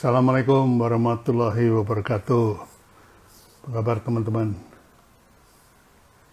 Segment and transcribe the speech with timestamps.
[0.00, 2.56] Assalamualaikum warahmatullahi wabarakatuh.
[2.56, 4.56] Apa kabar teman-teman?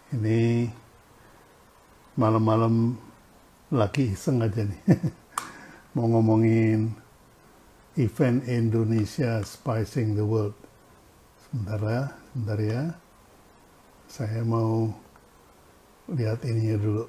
[0.08, 0.72] Ini
[2.16, 2.96] malam-malam
[3.68, 4.80] lagi iseng aja nih.
[5.92, 6.96] Mau ngomongin
[8.00, 10.56] event Indonesia Spicing the World.
[11.44, 12.82] Sebentar ya, sebentar ya.
[14.08, 14.88] Saya mau
[16.08, 17.04] lihat ininya dulu.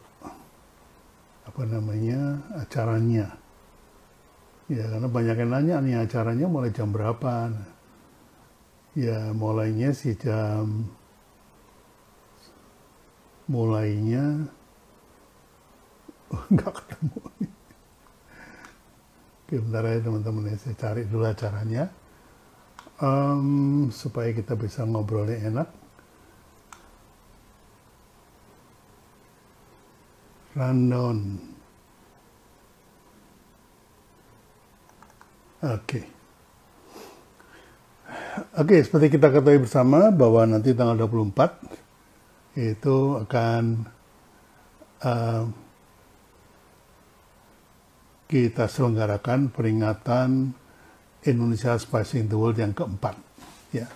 [1.47, 2.43] Apa namanya?
[2.59, 3.38] acaranya
[4.69, 7.49] Ya karena banyak yang nanya nih acaranya mulai jam berapa.
[8.93, 10.85] Ya mulainya sih jam
[13.49, 14.45] mulainya
[16.33, 17.19] oh, nggak ketemu.
[19.41, 21.89] Oke bentar ya teman-teman ya saya cari dulu acaranya
[23.01, 25.69] um, supaya kita bisa ngobrolnya enak.
[30.53, 31.48] Rundown
[35.59, 35.75] Oke.
[35.83, 36.05] Okay.
[38.55, 41.59] Oke, okay, seperti kita ketahui bersama bahwa nanti tanggal 24
[42.55, 43.63] itu akan
[45.03, 45.43] uh,
[48.31, 50.55] kita selenggarakan peringatan
[51.27, 53.19] Indonesia Spacing the World yang keempat.
[53.75, 53.91] Ya.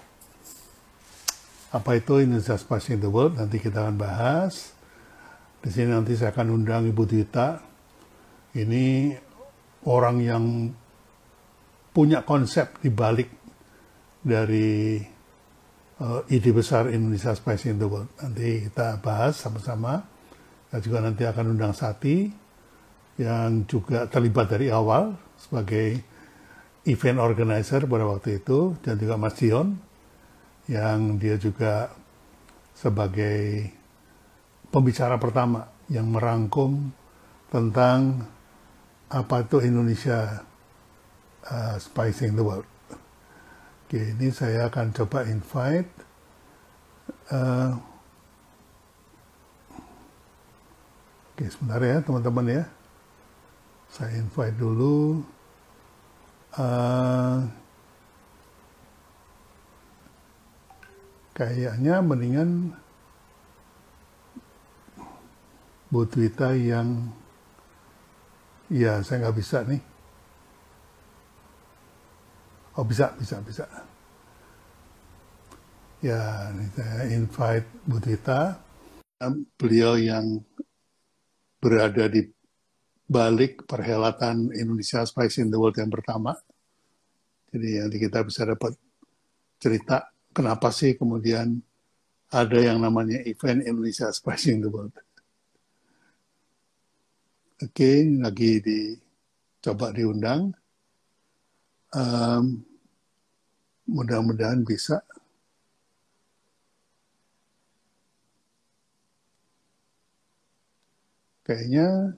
[1.71, 3.39] Apa itu Indonesia Spacing the World?
[3.39, 4.75] Nanti kita akan bahas.
[5.63, 7.63] Di sini nanti saya akan undang Ibu Dita.
[8.51, 9.15] Ini
[9.87, 10.43] orang yang
[11.93, 13.29] punya konsep di balik
[14.25, 14.97] dari
[16.01, 18.09] uh, ide besar Indonesia Spice in the World.
[18.17, 20.01] Nanti kita bahas sama-sama.
[20.67, 22.25] Kita juga nanti akan undang Sati
[23.21, 26.01] yang juga terlibat dari awal sebagai
[26.89, 29.77] event organizer pada waktu itu dan juga Mas Dion
[30.65, 31.93] yang dia juga
[32.73, 33.69] sebagai
[34.73, 36.89] pembicara pertama yang merangkum
[37.53, 38.25] tentang
[39.13, 40.41] apa itu Indonesia
[41.49, 42.67] uh, Spicing the World.
[43.87, 45.91] Oke, ini saya akan coba invite
[47.31, 47.77] uh,
[51.33, 52.63] Oke, sebentar ya teman-teman ya.
[53.89, 55.25] Saya invite dulu.
[56.53, 57.41] Uh,
[61.33, 62.77] kayaknya mendingan
[65.89, 67.09] Bu Twita yang
[68.69, 69.92] ya saya nggak bisa nih.
[72.73, 73.69] Oh bisa, bisa, bisa.
[76.01, 78.57] Ya, ini saya invite Bu Tita.
[79.55, 80.41] Beliau yang
[81.61, 82.25] berada di
[83.05, 86.33] balik perhelatan Indonesia Spice in the World yang pertama.
[87.53, 88.73] Jadi nanti kita bisa dapat
[89.61, 91.53] cerita kenapa sih kemudian
[92.33, 94.97] ada yang namanya event Indonesia Spice in the World.
[97.61, 100.62] Oke, lagi dicoba diundang
[101.93, 102.65] um,
[103.85, 104.99] mudah-mudahan bisa
[111.43, 112.17] kayaknya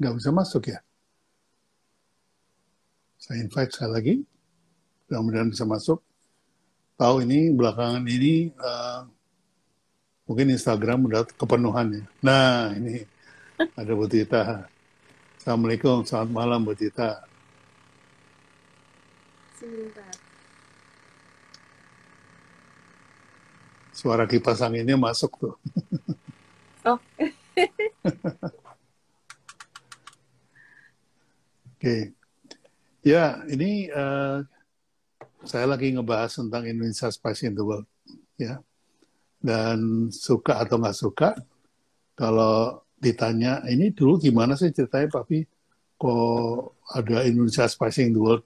[0.00, 0.80] nggak bisa masuk ya.
[3.22, 4.14] Saya invite sekali lagi,
[5.06, 6.02] mudah-mudahan bisa masuk.
[6.98, 9.06] Tahu ini belakangan ini uh,
[10.26, 12.04] mungkin Instagram udah kepenuhan ya.
[12.24, 13.06] Nah ini
[13.78, 14.66] ada Bu Tita.
[15.38, 17.31] Assalamualaikum, selamat malam Bu Tita
[19.62, 20.14] sebentar.
[23.94, 25.54] Suara kipas anginnya masuk tuh.
[26.82, 26.98] Oh.
[26.98, 27.30] Oke.
[31.78, 32.02] Okay.
[33.06, 34.42] Ya, ini uh,
[35.46, 37.86] saya lagi ngebahas tentang Indonesia Spice in the World.
[38.34, 38.58] Ya.
[39.38, 41.38] Dan suka atau nggak suka,
[42.18, 45.46] kalau ditanya, ini dulu gimana sih ceritanya, Papi?
[46.02, 48.42] Kok ada Indonesia Spice in the World?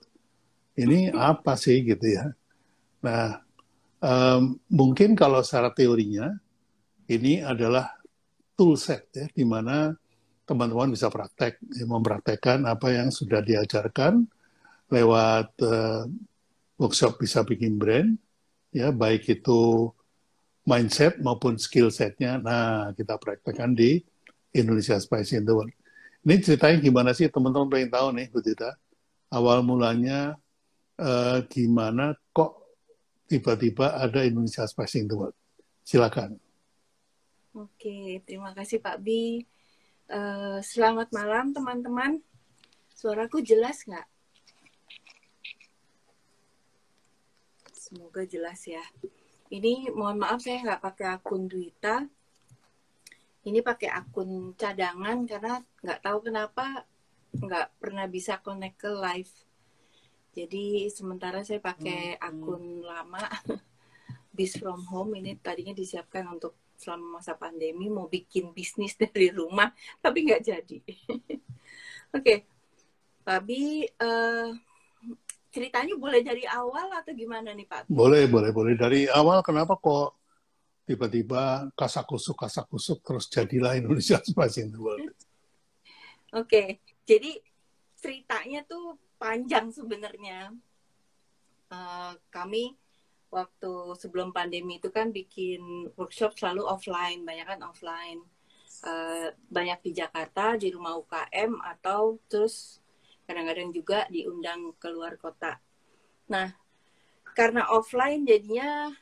[0.77, 2.33] Ini apa sih gitu ya.
[3.01, 3.41] Nah,
[4.01, 6.37] um, mungkin kalau secara teorinya
[7.09, 7.97] ini adalah
[8.57, 9.97] toolset ya, di mana
[10.47, 14.25] teman-teman bisa praktek, ya, mempraktekkan apa yang sudah diajarkan
[14.93, 16.07] lewat uh,
[16.79, 18.15] workshop bisa bikin brand,
[18.71, 19.91] ya baik itu
[20.67, 22.39] mindset maupun skill setnya.
[22.39, 24.03] Nah, kita praktekkan di
[24.55, 25.73] Indonesia Spice in the World.
[26.27, 28.75] Ini ceritanya gimana sih teman-teman pengen tahu nih, Bu Tita.
[29.31, 30.35] Awal mulanya
[31.01, 32.67] uh, gimana kok
[33.27, 35.37] tiba-tiba ada Indonesia Spacing the World.
[35.87, 36.39] Silakan.
[37.57, 39.41] Oke, terima kasih Pak Bi.
[40.07, 42.21] Uh, selamat malam teman-teman.
[42.93, 44.07] Suaraku jelas nggak?
[47.73, 48.83] Semoga jelas ya.
[49.47, 52.03] Ini mohon maaf saya nggak pakai akun Duita.
[53.47, 56.83] Ini pakai akun cadangan karena nggak tahu kenapa
[57.37, 59.46] nggak pernah bisa connect ke live
[60.37, 63.25] Jadi sementara saya pakai akun lama
[64.37, 69.73] Bis from Home ini tadinya disiapkan untuk selama masa pandemi mau bikin bisnis dari rumah
[70.05, 70.79] tapi nggak jadi.
[72.17, 72.45] Oke,
[73.25, 73.89] okay.
[73.97, 74.55] Uh,
[75.49, 77.89] ceritanya boleh dari awal atau gimana nih Pak?
[77.89, 79.41] Boleh, boleh, boleh dari awal.
[79.41, 80.21] Kenapa kok
[80.85, 85.01] tiba-tiba kasak kusuk kasak kusuk terus jadilah Indonesia Spice in the World?
[85.01, 85.17] Oke,
[86.45, 86.69] okay.
[87.09, 87.41] jadi
[88.07, 90.55] ceritanya tuh panjang sebenarnya.
[91.67, 92.79] Uh, kami
[93.35, 98.23] waktu sebelum pandemi itu kan bikin workshop selalu offline, banyak kan offline.
[98.87, 102.79] Uh, banyak di Jakarta, di rumah UKM atau terus
[103.27, 105.59] kadang-kadang juga diundang keluar kota.
[106.31, 106.55] Nah,
[107.35, 108.95] karena offline jadinya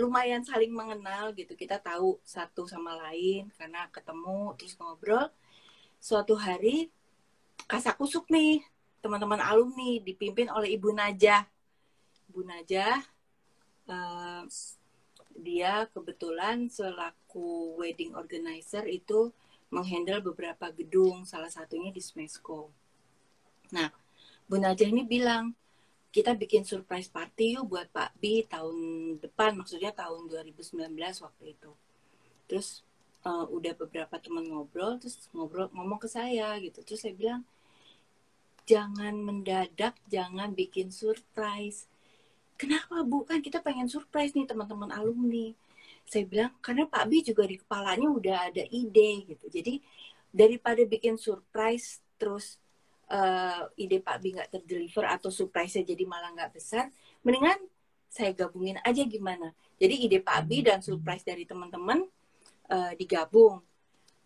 [0.00, 1.52] lumayan saling mengenal gitu.
[1.52, 5.28] Kita tahu satu sama lain karena ketemu terus ngobrol.
[6.00, 6.88] Suatu hari
[7.66, 8.60] kasak kusuk nih
[9.02, 11.42] teman-teman alumni dipimpin oleh Ibu Najah.
[12.30, 12.96] Ibu Najah
[13.90, 14.44] uh,
[15.32, 19.32] dia kebetulan selaku wedding organizer itu
[19.72, 22.68] menghandle beberapa gedung, salah satunya di Smesco.
[23.72, 23.88] Nah,
[24.44, 25.56] Bu Najah ini bilang,
[26.12, 28.76] kita bikin surprise party yuk buat Pak B tahun
[29.16, 30.92] depan, maksudnya tahun 2019
[31.24, 31.72] waktu itu.
[32.44, 32.84] Terus
[33.26, 36.82] uh, udah beberapa teman ngobrol, terus ngobrol ngomong ke saya gitu.
[36.82, 37.42] Terus saya bilang,
[38.66, 41.86] jangan mendadak, jangan bikin surprise.
[42.58, 43.26] Kenapa Bu?
[43.26, 45.50] Kan kita pengen surprise nih teman-teman alumni.
[46.06, 49.46] Saya bilang, karena Pak Bi juga di kepalanya udah ada ide gitu.
[49.50, 49.82] Jadi
[50.32, 52.58] daripada bikin surprise terus
[53.10, 56.88] uh, ide Pak Bi nggak terdeliver atau surprise-nya jadi malah nggak besar,
[57.26, 57.58] mendingan
[58.12, 59.52] saya gabungin aja gimana.
[59.80, 62.04] Jadi ide Pak Bi dan surprise dari teman-teman
[62.70, 63.62] uh, digabung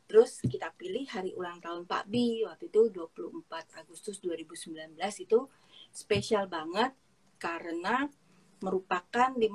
[0.07, 3.43] Terus kita pilih hari ulang tahun Pak Bi waktu itu 24
[3.83, 5.51] Agustus 2019 itu
[5.91, 6.95] spesial banget
[7.43, 8.07] karena
[8.63, 9.51] merupakan 50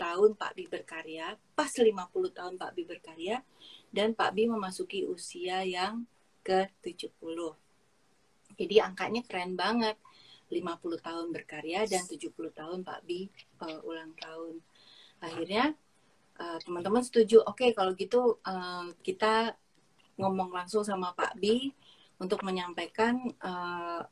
[0.00, 1.92] tahun Pak Bi berkarya, pas 50
[2.32, 3.44] tahun Pak Bi berkarya
[3.92, 6.08] dan Pak Bi memasuki usia yang
[6.42, 7.38] ke-70.
[8.56, 10.00] Jadi angkanya keren banget.
[10.52, 13.28] 50 tahun berkarya dan 70 tahun Pak Bi
[13.60, 14.60] uh, ulang tahun.
[15.24, 15.72] Akhirnya
[16.38, 19.56] uh, teman-teman setuju, oke okay, kalau gitu uh, kita
[20.20, 21.72] ngomong langsung sama Pak Bi
[22.22, 24.06] untuk menyampaikan uh,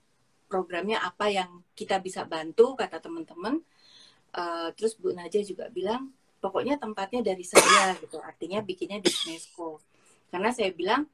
[0.51, 3.63] programnya apa yang kita bisa bantu kata teman-teman.
[4.31, 6.11] Uh, terus Bu Naja juga bilang
[6.43, 8.19] pokoknya tempatnya dari saya gitu.
[8.19, 9.79] Artinya bikinnya di UNESCO.
[10.33, 11.07] Karena saya bilang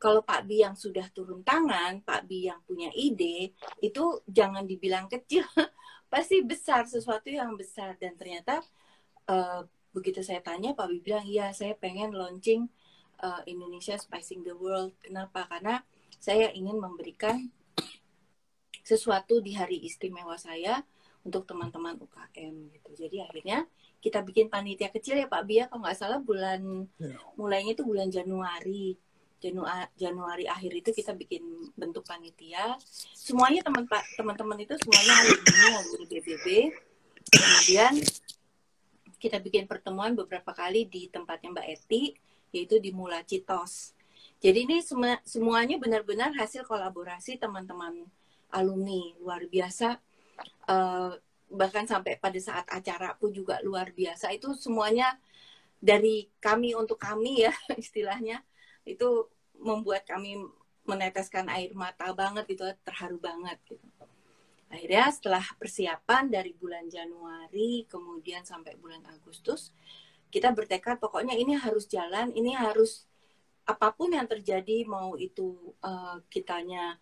[0.00, 3.52] kalau Pak Bi yang sudah turun tangan, Pak Bi yang punya ide,
[3.84, 5.44] itu jangan dibilang kecil,
[6.12, 7.94] pasti besar sesuatu yang besar.
[8.00, 8.64] Dan ternyata
[9.28, 12.70] uh, begitu saya tanya, Pak Bi bilang, iya saya pengen launching
[13.22, 14.96] uh, Indonesia Spicing the World.
[15.02, 15.46] Kenapa?
[15.46, 15.82] Karena
[16.20, 17.48] saya ingin memberikan
[18.84, 20.82] sesuatu di hari istimewa saya
[21.22, 22.90] untuk teman-teman UKM gitu.
[23.06, 23.68] Jadi akhirnya
[24.00, 27.20] kita bikin panitia kecil ya Pak Bia kalau nggak salah bulan yeah.
[27.36, 28.96] mulainya itu bulan Januari.
[29.40, 32.76] Januari Januari akhir itu kita bikin bentuk panitia.
[33.16, 36.46] Semuanya teman teman-teman itu semuanya alumni alumni BBB.
[37.30, 37.92] Kemudian
[39.20, 42.16] kita bikin pertemuan beberapa kali di tempatnya Mbak Eti
[42.50, 43.92] yaitu di Mula Citos.
[44.40, 48.08] Jadi ini semua, semuanya benar-benar hasil kolaborasi teman-teman
[48.50, 50.00] alumni luar biasa.
[50.64, 51.14] Uh,
[51.50, 55.18] bahkan sampai pada saat acara pun juga luar biasa itu semuanya
[55.82, 58.40] dari kami untuk kami ya istilahnya
[58.86, 59.26] itu
[59.58, 60.38] membuat kami
[60.86, 63.89] meneteskan air mata banget gitu terharu banget gitu
[64.70, 69.74] akhirnya setelah persiapan dari bulan Januari kemudian sampai bulan Agustus
[70.30, 73.04] kita bertekad pokoknya ini harus jalan, ini harus
[73.66, 76.96] apa pun yang terjadi mau itu uh, kitanya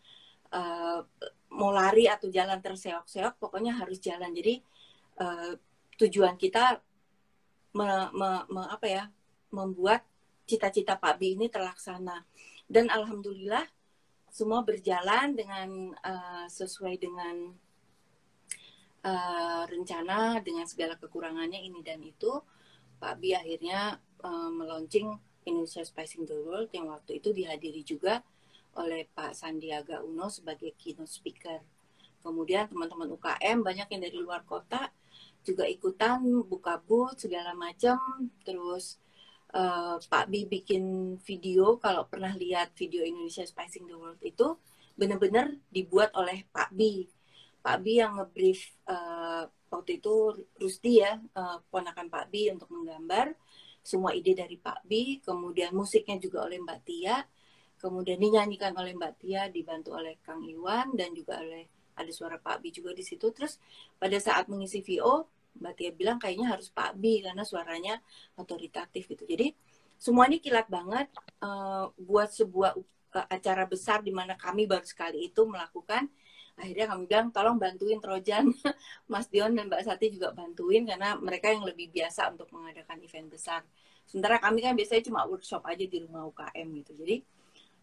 [0.52, 1.04] uh,
[1.52, 4.32] mau lari atau jalan terseok-seok pokoknya harus jalan.
[4.32, 4.64] Jadi
[5.20, 5.52] uh,
[6.00, 6.80] tujuan kita
[7.76, 9.04] me, me, me, apa ya
[9.52, 10.04] membuat
[10.48, 12.25] cita-cita Pak B ini terlaksana
[12.64, 13.64] dan alhamdulillah
[14.38, 17.50] semua berjalan dengan uh, sesuai dengan
[19.02, 22.38] uh, rencana dengan segala kekurangannya ini dan itu
[23.02, 25.11] Pak Bi akhirnya uh, melaunching
[25.42, 28.23] Indonesia Spicing the World yang waktu itu dihadiri juga
[28.78, 31.59] oleh Pak Sandiaga Uno sebagai keynote speaker.
[32.23, 34.95] Kemudian teman-teman UKM banyak yang dari luar kota
[35.42, 37.99] juga ikutan buka booth segala macam.
[38.47, 39.02] Terus
[39.55, 44.57] uh, Pak Bi bikin video kalau pernah lihat video Indonesia Spicing the World itu
[44.99, 47.07] benar-benar dibuat oleh Pak Bi.
[47.62, 53.37] Pak Bi yang ngebrief uh, waktu itu Rusdi ya uh, ponakan Pak Bi untuk menggambar
[53.85, 57.25] semua ide dari Pak Bi kemudian musiknya juga oleh Mbak Tia
[57.78, 62.62] kemudian dinyanyikan oleh Mbak Tia dibantu oleh Kang Iwan dan juga oleh ada suara Pak
[62.62, 63.26] Bi juga di situ.
[63.35, 63.59] Terus
[63.99, 65.26] pada saat mengisi VO,
[65.58, 67.98] Mbak Tia bilang kayaknya harus Pak Bi karena suaranya
[68.38, 69.26] otoritatif gitu.
[69.26, 69.54] Jadi
[69.98, 71.10] semuanya kilat banget
[71.42, 72.78] uh, buat sebuah
[73.18, 76.06] uh, acara besar di mana kami baru sekali itu melakukan.
[76.58, 78.50] Akhirnya kami bilang tolong bantuin Trojan.
[79.12, 83.30] Mas Dion dan Mbak Sati juga bantuin karena mereka yang lebih biasa untuk mengadakan event
[83.30, 83.62] besar.
[84.08, 86.92] Sementara kami kan biasanya cuma workshop aja di rumah UKM gitu.
[86.98, 87.16] Jadi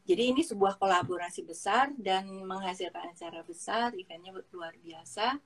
[0.06, 5.42] jadi ini sebuah kolaborasi besar dan menghasilkan acara besar eventnya luar biasa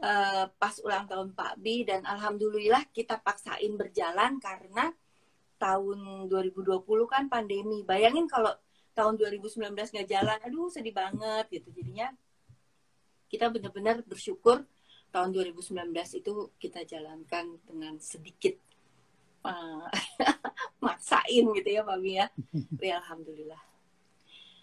[0.00, 4.92] uh, pas ulang tahun Pak Bi dan alhamdulillah kita paksain berjalan karena
[5.56, 8.52] tahun 2020 kan pandemi bayangin kalau
[8.92, 12.12] tahun 2019 nggak jalan aduh sedih banget gitu jadinya
[13.28, 14.64] kita benar-benar bersyukur
[15.10, 18.56] tahun 2019 itu kita jalankan dengan sedikit
[19.44, 19.88] uh,
[20.84, 22.26] maksain gitu ya Pak ya.
[22.78, 23.62] ya alhamdulillah.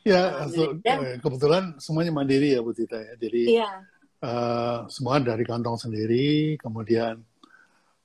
[0.03, 0.43] Ya,
[0.83, 3.15] Dan, eh, kebetulan semuanya mandiri ya Bu Tita ya.
[3.15, 3.87] Jadi iya.
[4.24, 7.20] Uh, semua dari kantong sendiri, kemudian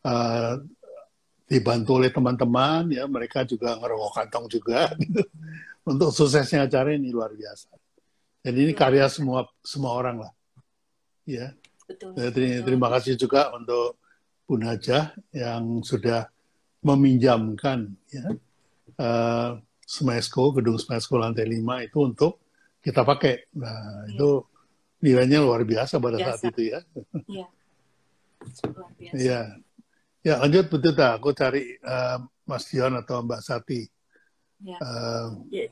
[0.03, 0.55] uh,
[1.49, 5.23] dibantu oleh teman-teman ya, mereka juga ngerokok kantong juga gitu.
[5.89, 7.73] Untuk suksesnya acara ini luar biasa.
[8.45, 10.33] Jadi ini karya semua semua orang lah
[11.25, 11.55] ya.
[11.89, 12.13] Betul.
[12.13, 13.97] Jadi, terima kasih juga untuk
[14.45, 16.29] Bu Najah yang sudah
[16.85, 18.29] meminjamkan ya
[19.01, 19.57] uh,
[19.89, 22.33] Smesco, gedung Smesco lantai 5 itu untuk
[22.85, 23.49] kita pakai.
[23.57, 24.13] Nah, ya.
[24.13, 24.45] itu
[24.99, 26.43] nilainya luar biasa pada biasa.
[26.43, 26.81] saat itu ya.
[27.27, 27.47] Iya.
[28.75, 29.17] Luar biasa.
[29.19, 29.41] Ya.
[30.27, 31.23] Ya, lanjut betul tak?
[31.23, 33.87] Aku cari uh, Mas Dion atau Mbak Sati.
[34.61, 34.77] Ya.
[34.83, 35.71] Uh, ya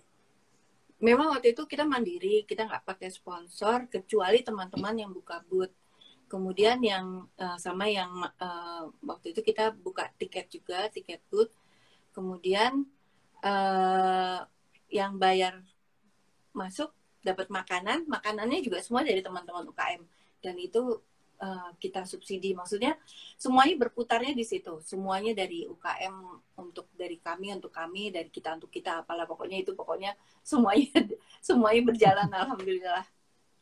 [1.01, 5.73] memang waktu itu kita mandiri, kita nggak pakai sponsor kecuali teman-teman yang buka booth.
[6.27, 11.53] Kemudian yang uh, sama yang uh, waktu itu kita buka tiket juga, tiket booth.
[12.17, 12.89] Kemudian
[13.45, 14.41] uh,
[14.89, 15.61] yang bayar
[16.57, 16.96] masuk
[17.27, 20.03] dapat makanan, makanannya juga semua dari teman-teman UKM.
[20.39, 21.03] Dan itu
[21.41, 22.57] uh, kita subsidi.
[22.57, 22.97] Maksudnya
[23.37, 24.81] semuanya berputarnya di situ.
[24.85, 26.15] Semuanya dari UKM
[26.61, 29.05] untuk dari kami untuk kami, dari kita untuk kita.
[29.05, 30.93] Apalah pokoknya itu pokoknya semuanya
[31.47, 33.05] semuanya berjalan alhamdulillah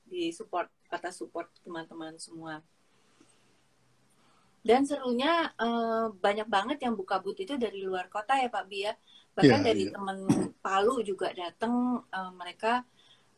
[0.04, 2.62] di support kata support teman-teman semua.
[4.64, 8.96] Dan serunya uh, banyak banget yang buka booth itu dari luar kota ya Pak Bia.
[9.36, 9.92] Bahkan yeah, dari yeah.
[9.92, 10.18] teman
[10.64, 12.80] Palu juga datang uh, mereka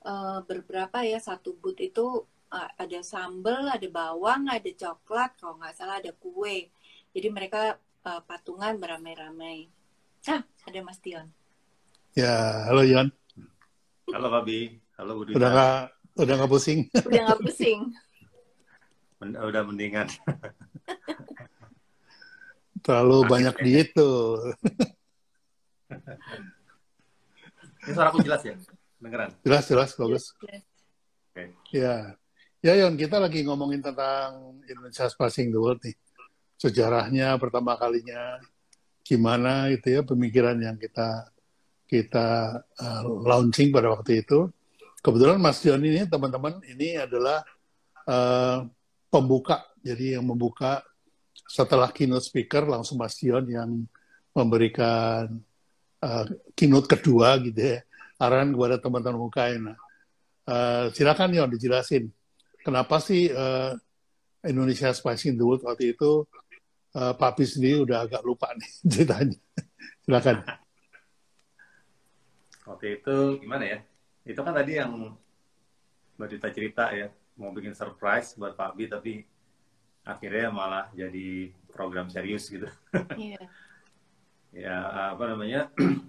[0.07, 2.23] uh, beberapa ya satu booth itu
[2.57, 6.71] ada sambal, ada bawang, ada coklat, kalau nggak salah ada kue.
[7.11, 9.67] Jadi mereka uh, patungan beramai-ramai.
[10.31, 11.27] Ah, ada Mas Tion.
[12.17, 13.11] Ya, halo Yon.
[14.15, 14.79] Halo Fabi.
[14.97, 15.37] Halo Budi.
[15.37, 15.81] Udah nggak
[16.23, 16.81] udah nggak pusing?
[16.95, 17.81] Udah nggak pusing.
[19.21, 20.07] Men, udah mendingan.
[22.85, 23.33] Terlalu Akhirnya.
[23.33, 24.55] banyak diet tuh.
[27.87, 28.55] Ini suaraku jelas ya?
[29.07, 29.31] Dengeran?
[29.47, 30.25] Jelas, jelas, bagus.
[30.43, 30.67] Yes,
[31.37, 31.53] Okay.
[31.71, 32.17] Ya.
[32.65, 35.95] Ya Yon, kita lagi ngomongin tentang Indonesia Passing the World nih.
[36.57, 38.41] Sejarahnya pertama kalinya
[39.05, 41.31] gimana itu ya pemikiran yang kita
[41.87, 44.51] kita uh, launching pada waktu itu.
[44.99, 47.45] Kebetulan Mas Dion ini teman-teman ini adalah
[48.09, 48.67] uh,
[49.07, 49.63] pembuka.
[49.85, 50.83] Jadi yang membuka
[51.47, 53.87] setelah keynote speaker langsung Mas Dion yang
[54.35, 55.39] memberikan
[56.03, 56.25] uh,
[56.59, 57.86] keynote kedua gitu ya.
[58.17, 59.63] Arahan kepada teman-teman UKM.
[59.73, 59.79] Nah,
[60.49, 62.09] uh, silakan Yon dijelasin
[62.65, 63.77] kenapa sih uh,
[64.43, 66.27] Indonesia Spice in the World waktu itu
[66.97, 69.39] uh, Papi sendiri udah agak lupa nih ceritanya.
[70.03, 70.37] Silakan.
[72.67, 73.79] Waktu itu gimana ya?
[74.27, 75.15] Itu kan tadi yang
[76.19, 79.13] Mbak Dita cerita ya, mau bikin surprise buat Pak Bi, tapi
[80.03, 82.67] akhirnya malah jadi program serius gitu.
[83.15, 83.39] Iya.
[83.39, 83.45] Yeah.
[84.67, 84.77] ya
[85.15, 85.71] apa namanya?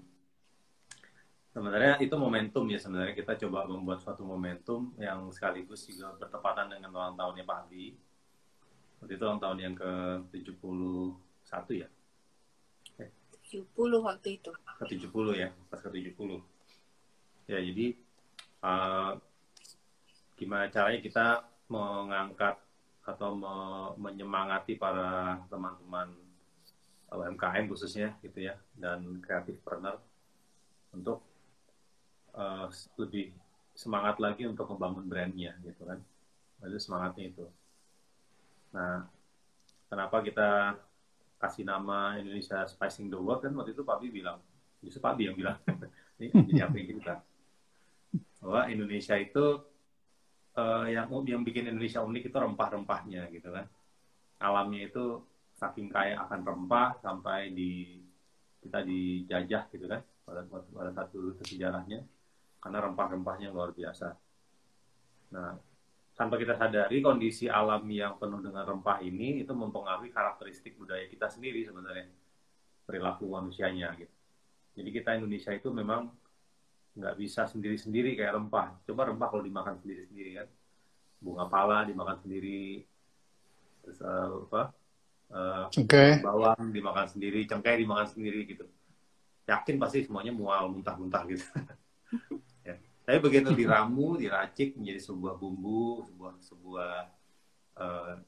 [1.57, 6.93] sebenarnya itu momentum ya sebenarnya kita coba membuat suatu momentum yang sekaligus juga bertepatan dengan
[6.93, 7.97] ulang tahunnya Pak Abi.
[9.01, 9.91] Waktu itu ulang tahun yang ke
[10.37, 11.89] 71 ya.
[13.01, 13.09] Eh.
[13.49, 13.73] 70
[14.05, 14.53] waktu itu.
[14.53, 16.45] Ke 70 ya, pas ke 70.
[17.49, 17.97] Ya, jadi
[18.61, 19.17] uh,
[20.37, 21.25] gimana caranya kita
[21.73, 22.61] mengangkat
[23.01, 23.55] atau me
[23.97, 26.13] menyemangati para teman-teman
[27.09, 29.95] UMKM khususnya gitu ya dan kreatif partner
[30.91, 31.26] untuk
[32.37, 32.69] uh,
[33.01, 33.33] lebih
[33.73, 35.99] semangat lagi untuk membangun brandnya gitu kan.
[36.63, 37.45] Itu semangatnya itu.
[38.73, 39.05] Nah
[39.89, 40.77] kenapa kita
[41.37, 43.43] kasih nama Indonesia Spicing the World?
[43.45, 44.39] Kan waktu itu Pak Bi bilang
[44.81, 45.57] justru Pak yang bilang
[46.21, 47.15] ini jadi apa kita?
[48.41, 49.45] Bahwa Indonesia itu
[50.57, 53.65] uh, yang yang bikin Indonesia unik itu rempah-rempahnya gitu kan.
[54.37, 55.21] Alamnya itu
[55.57, 57.97] saking kaya akan rempah sampai di
[58.61, 62.05] kita dijajah gitu kan pada pada satu sejarahnya
[62.61, 64.13] karena rempah-rempahnya luar biasa.
[65.33, 65.55] Nah,
[66.17, 71.29] tanpa kita sadari kondisi alam yang penuh dengan rempah ini itu mempengaruhi karakteristik budaya kita
[71.29, 72.09] sendiri sebenarnya
[72.89, 74.15] perilaku manusianya gitu.
[74.81, 76.09] Jadi kita Indonesia itu memang
[76.97, 78.81] nggak bisa sendiri-sendiri kayak rempah.
[78.89, 80.47] Coba rempah kalau dimakan sendiri-sendiri kan,
[81.21, 82.81] bunga pala dimakan sendiri,
[83.85, 84.63] terus uh, apa?
[85.27, 88.65] Uh, cengkeh bawang dimakan sendiri, cengkeh dimakan sendiri gitu.
[89.45, 91.45] Yakin pasti semuanya mual muntah-muntah gitu.
[93.07, 96.91] Tapi begitu diramu, diracik menjadi sebuah bumbu, sebuah sebuah
[97.79, 98.19] uh,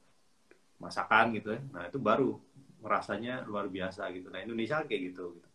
[0.80, 1.60] masakan gitu ya.
[1.68, 2.40] Nah itu baru
[2.80, 4.32] rasanya luar biasa gitu.
[4.32, 5.36] Nah Indonesia kayak gitu.
[5.36, 5.48] gitu.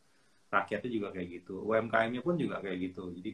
[0.54, 1.66] Rakyatnya juga kayak gitu.
[1.66, 3.10] UMKM-nya pun juga kayak gitu.
[3.18, 3.34] Jadi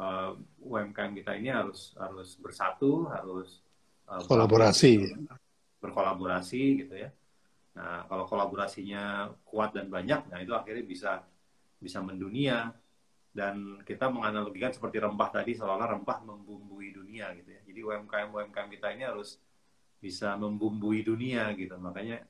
[0.00, 3.60] uh, eh, UMKM kita ini harus harus bersatu, harus
[4.08, 5.12] uh, kolaborasi,
[5.76, 7.12] berkolaborasi gitu ya.
[7.76, 11.20] Nah kalau kolaborasinya kuat dan banyak, nah itu akhirnya bisa
[11.76, 12.72] bisa mendunia
[13.32, 17.60] dan kita menganalogikan seperti rempah tadi seolah-olah rempah membumbui dunia gitu ya.
[17.64, 19.40] Jadi UMKM UMKM kita ini harus
[19.96, 21.72] bisa membumbui dunia gitu.
[21.80, 22.20] Makanya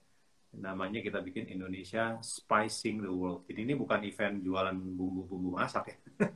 [0.54, 3.42] namanya kita bikin Indonesia Spicing the World.
[3.50, 5.99] Jadi ini bukan event jualan bumbu-bumbu masak ya.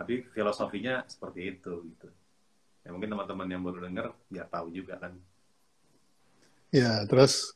[0.00, 2.08] Tapi filosofinya seperti itu gitu.
[2.86, 5.12] Ya mungkin teman-teman yang baru dengar biar tahu juga kan.
[6.72, 7.52] Ya, terus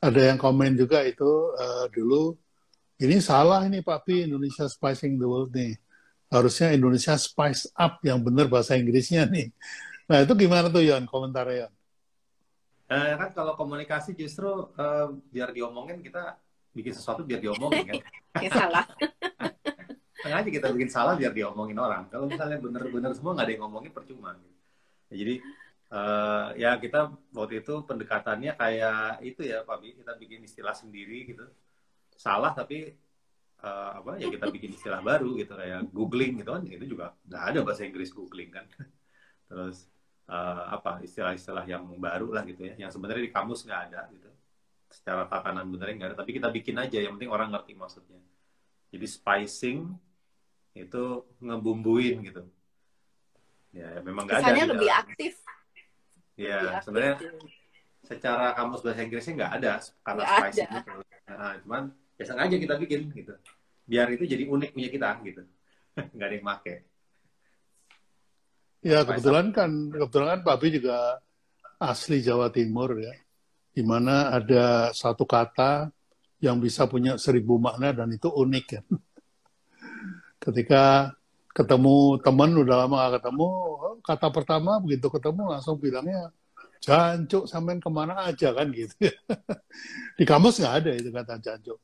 [0.00, 1.28] ada yang komen juga itu
[1.58, 2.38] uh, dulu
[3.00, 5.72] ini salah ini Pak Pi, Indonesia Spicing the World nih.
[6.28, 9.50] Harusnya Indonesia Spice Up yang benar bahasa Inggrisnya nih.
[10.06, 11.72] Nah itu gimana tuh Yon, komentarnya Yon?
[12.90, 16.36] Eh, kan kalau komunikasi justru eh, biar diomongin kita
[16.76, 17.96] bikin sesuatu biar diomongin kan.
[18.44, 18.84] ya salah.
[20.22, 22.04] Sengaja kita bikin salah biar diomongin orang.
[22.12, 24.36] Kalau misalnya benar-benar semua nggak ada yang ngomongin percuma.
[25.08, 25.34] Ya, jadi
[25.88, 31.32] uh, ya kita waktu itu pendekatannya kayak itu ya Pak Bi, kita bikin istilah sendiri
[31.32, 31.48] gitu
[32.20, 32.92] salah tapi
[33.64, 37.42] uh, apa ya kita bikin istilah baru gitu kayak googling gitu kan itu juga nggak
[37.48, 38.68] ada bahasa Inggris googling kan.
[39.48, 39.88] Terus
[40.28, 44.28] uh, apa istilah-istilah yang baru lah gitu ya yang sebenarnya di kamus nggak ada gitu.
[44.92, 48.20] Secara takanan benernya nggak ada tapi kita bikin aja yang penting orang ngerti maksudnya.
[48.92, 49.96] Jadi spicing
[50.76, 51.04] itu
[51.40, 52.44] ngebumbuin gitu.
[53.72, 55.40] Ya memang nggak ada lebih aktif.
[56.36, 57.16] Ya sebenarnya
[58.04, 59.72] secara kamus bahasa Inggrisnya nggak ada
[60.04, 60.92] karena spicing itu.
[61.30, 61.82] Nah, cuman
[62.20, 63.32] ya sengaja kita bikin gitu.
[63.88, 65.42] Biar itu jadi unik punya kita gitu.
[66.14, 66.74] Nggak ada yang make.
[68.84, 71.24] Ya kebetulan kan kebetulan kan Papi juga
[71.80, 73.16] asli Jawa Timur ya.
[73.72, 75.88] Di mana ada satu kata
[76.44, 78.82] yang bisa punya seribu makna dan itu unik ya.
[80.44, 81.16] Ketika
[81.56, 83.48] ketemu teman udah lama gak ketemu
[84.00, 86.30] kata pertama begitu ketemu langsung bilangnya
[86.80, 88.52] jancuk sampean ke mana aja?
[88.52, 88.92] kan gitu.
[90.20, 91.80] Di kamus nggak ada itu kata jancuk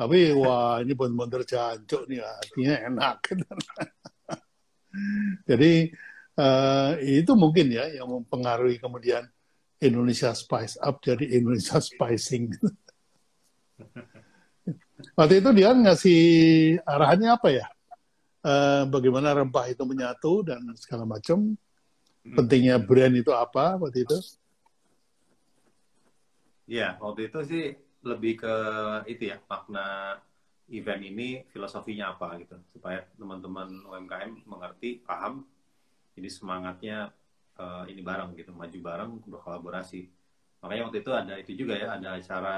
[0.00, 3.16] tapi wah ini benar-benar jancuk nih artinya enak.
[5.48, 5.92] Jadi
[6.40, 9.28] uh, itu mungkin ya yang mempengaruhi kemudian
[9.76, 12.48] Indonesia Spice Up jadi Indonesia Spicing.
[15.16, 16.22] Waktu itu dia ngasih
[16.80, 17.68] arahannya apa ya?
[18.40, 21.60] Uh, bagaimana rempah itu menyatu dan segala macam.
[22.24, 22.36] Hmm.
[22.40, 24.16] Pentingnya brand itu apa waktu itu?
[26.64, 27.64] Ya, waktu itu sih
[28.00, 28.54] lebih ke
[29.08, 30.16] itu ya makna
[30.70, 32.56] event ini filosofinya apa gitu.
[32.72, 35.44] Supaya teman-teman UMKM mengerti paham.
[36.14, 37.12] Jadi semangatnya
[37.58, 40.08] uh, ini bareng gitu maju bareng berkolaborasi.
[40.60, 42.56] Makanya waktu itu ada itu juga ya ada acara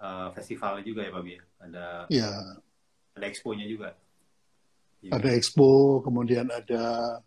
[0.00, 1.42] uh, festivalnya juga ya Pak ya.
[1.64, 2.30] Ada ya.
[3.14, 3.94] ada expo-nya juga.
[5.04, 5.20] Ya.
[5.20, 7.20] ada expo kemudian ada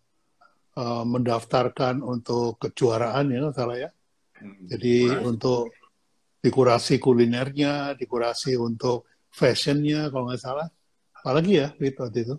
[0.73, 3.89] uh, mendaftarkan untuk kejuaraan ya salah ya.
[4.37, 5.76] Hmm, jadi untuk
[6.41, 10.67] dikurasi kulinernya, dikurasi untuk fashionnya kalau nggak salah.
[11.17, 12.35] Apalagi ya, Wit, waktu itu.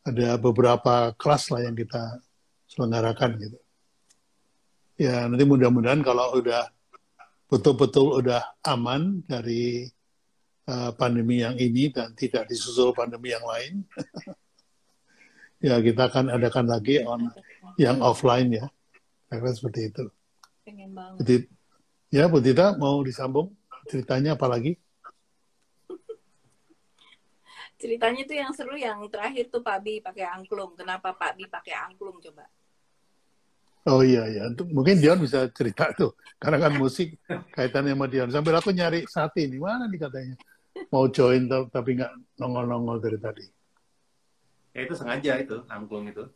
[0.00, 2.24] Ada beberapa kelas lah yang kita
[2.70, 3.58] selenggarakan gitu.
[5.00, 6.68] Ya, nanti mudah-mudahan kalau udah
[7.50, 9.88] betul-betul udah aman dari
[10.70, 13.84] uh, pandemi yang ini dan tidak disusul pandemi yang lain,
[15.66, 17.28] ya kita akan adakan lagi on
[17.76, 18.66] yang offline ya.
[19.30, 20.04] Karena seperti itu.
[20.66, 21.16] Pengen banget.
[21.22, 21.36] Jadi,
[22.10, 23.54] Ya, Bu Tita mau disambung
[23.86, 24.74] ceritanya apa lagi?
[27.78, 30.74] Ceritanya tuh yang seru yang terakhir tuh Pak Bi pakai angklung.
[30.74, 32.50] Kenapa Pak Bi pakai angklung coba?
[33.86, 34.44] Oh iya iya,
[34.74, 37.16] mungkin Dion bisa cerita tuh, karena kan musik
[37.56, 38.28] kaitannya sama Dion.
[38.28, 40.36] Sampai aku nyari saat ini mana nih katanya
[40.92, 43.46] mau join tapi nggak nongol-nongol dari tadi.
[44.76, 46.28] Ya itu sengaja itu angklung itu,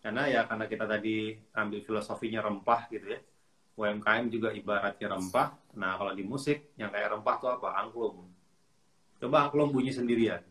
[0.00, 3.20] karena ya karena kita tadi ambil filosofinya rempah gitu ya
[3.78, 5.54] UMKM juga ibaratnya rempah.
[5.78, 7.68] Nah, kalau di musik yang kayak rempah tuh apa?
[7.78, 8.26] Angklung.
[9.22, 10.42] Coba angklung bunyi sendirian.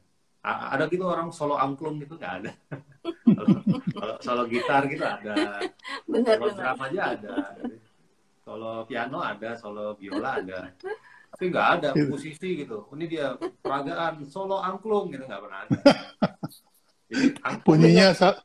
[0.47, 2.51] A ada gitu orang solo angklung gitu nggak ada.
[3.97, 5.61] kalau solo gitar gitu ada
[6.07, 7.35] benar solo drum aja ada
[8.43, 10.59] solo piano ada solo biola ada
[11.33, 15.79] tapi nggak ada musisi gitu ini dia peragaan solo angklung gitu nggak pernah ada
[17.07, 18.41] jadi angklung Bunyinya sa-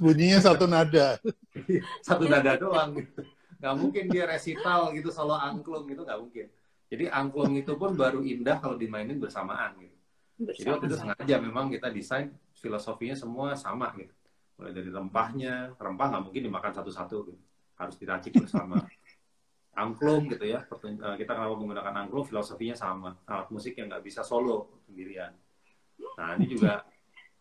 [0.00, 1.20] bunyinya satu nada.
[2.06, 3.20] satu nada doang gitu.
[3.56, 6.46] Nggak mungkin dia resital gitu solo angklung gitu nggak mungkin.
[6.86, 9.96] Jadi angklung itu pun baru indah kalau dimainin bersamaan gitu.
[10.36, 12.28] Jadi waktu itu bersama sengaja memang kita desain
[12.60, 14.12] filosofinya semua sama gitu.
[14.60, 17.42] Mulai dari rempahnya rempah nggak mungkin dimakan satu-satu gitu.
[17.76, 18.80] harus diracik bersama.
[19.76, 22.24] Angklung gitu ya eh, kita kenapa menggunakan angklung?
[22.24, 23.12] Filosofinya sama.
[23.28, 25.36] Alat musik yang nggak bisa solo sendirian.
[26.16, 26.80] Nah ini juga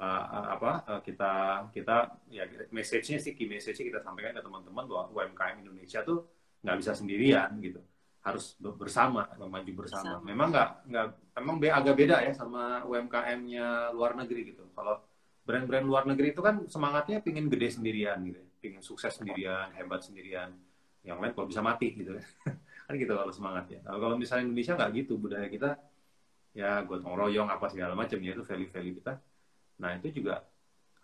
[0.01, 0.23] eh,
[0.55, 1.31] apa eh, kita
[1.71, 1.95] kita
[2.27, 6.27] ya message-nya sih key message-nya kita sampaikan ke teman-teman bahwa UMKM Indonesia tuh
[6.63, 7.79] nggak bisa sendirian gitu.
[8.25, 10.17] Harus be- bersama maju bersama.
[10.17, 10.25] Bersama.
[10.25, 11.05] memang nggak nggak
[11.39, 14.65] memang be- agak beda ya sama UMKM-nya luar negeri gitu.
[14.75, 14.99] Kalau
[15.45, 18.47] brand-brand luar negeri itu kan semangatnya pingin gede sendirian gitu ya.
[18.65, 20.49] pingin sukses sendirian hebat sendirian.
[21.05, 22.23] Yang lain kalau bisa mati gitu ya.
[22.89, 25.13] kan gitu kalau semangatnya Nah, kalau misalnya Indonesia nggak gitu.
[25.21, 25.69] Budaya kita
[26.57, 28.33] ya gotong royong apa segala macam ya.
[28.33, 29.13] Itu value-value kita
[29.75, 30.43] nah itu juga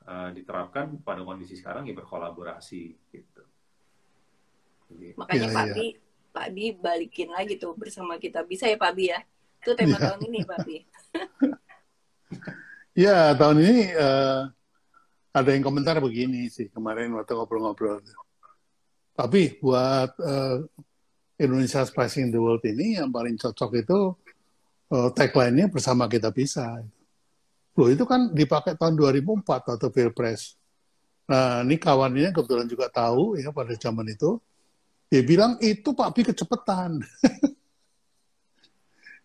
[0.06, 2.82] eh, diterapkan pada kondisi sekarang ya berkolaborasi
[3.12, 3.44] gitu
[4.92, 5.74] Jadi, makanya Iya, Pak iya.
[5.76, 5.88] Bi
[6.32, 9.20] Pak Bi balikin lagi tuh bersama kita bisa ya Pak Bi ya
[9.62, 10.04] itu tema Iya.
[10.08, 10.78] tahun ini Pak Bi
[12.92, 14.42] Ya, tahun ini eh,
[15.32, 18.04] ada yang komentar begini sih kemarin waktu ngobrol-ngobrol.
[19.16, 20.58] Tapi buat eh,
[21.40, 24.00] Indonesia Spicing the World ini yang paling cocok itu
[24.92, 26.84] eh, tagline-nya bersama kita bisa.
[27.78, 30.60] Loh itu kan dipakai tahun 2004 atau Pilpres.
[31.32, 34.36] Nah, ini kawannya kebetulan juga tahu ya pada zaman itu.
[35.08, 37.00] Dia bilang itu Pak Bi kecepatan.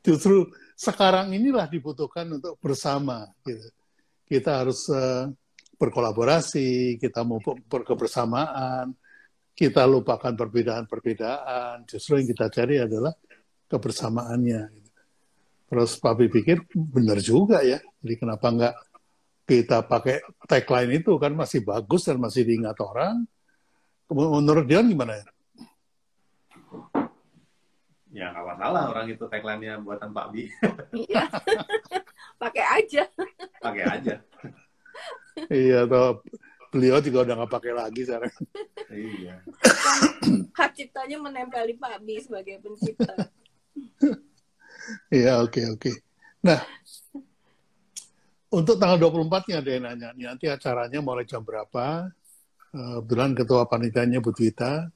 [0.07, 0.47] Justru
[0.79, 3.27] sekarang inilah dibutuhkan untuk bersama.
[3.43, 3.67] Gitu.
[4.27, 5.31] Kita harus eh,
[5.75, 8.95] berkolaborasi, kita mau ber- berkebersamaan,
[9.51, 11.87] kita lupakan perbedaan-perbedaan.
[11.91, 13.15] Justru yang kita cari adalah
[13.67, 14.63] kebersamaannya.
[14.79, 14.86] gitu.
[15.67, 17.83] Terus Papi pikir benar juga ya.
[17.99, 18.75] Jadi kenapa nggak
[19.47, 23.27] kita pakai tagline itu kan masih bagus dan masih diingat orang.
[24.07, 25.27] Menurut Dion gimana ya?
[28.17, 30.49] ya nggak masalah orang itu tagline-nya buatan Pak Bi
[30.97, 31.29] Iya.
[32.43, 33.03] pakai aja
[33.61, 34.15] pakai aja
[35.53, 36.25] Iya, atau
[36.73, 38.33] beliau juga udah nggak pakai lagi sekarang.
[38.89, 39.37] iya
[40.57, 43.13] hak ciptanya menempeli Pak Bi sebagai pencipta
[45.11, 45.93] Iya, oke, oke.
[46.47, 46.61] Nah,
[48.53, 52.09] untuk tanggal 24-nya ada yang nanya, nanti acaranya mulai jam berapa?
[52.73, 54.87] Eh, Kebetulan ketua panitianya Bu Twita,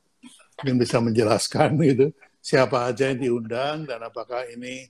[0.60, 2.06] mungkin bisa menjelaskan gitu,
[2.40, 4.88] siapa aja yang diundang dan apakah ini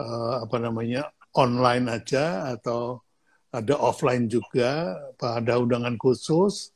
[0.00, 3.04] eh, apa namanya online aja atau
[3.50, 6.70] ada offline juga, apa ada undangan khusus,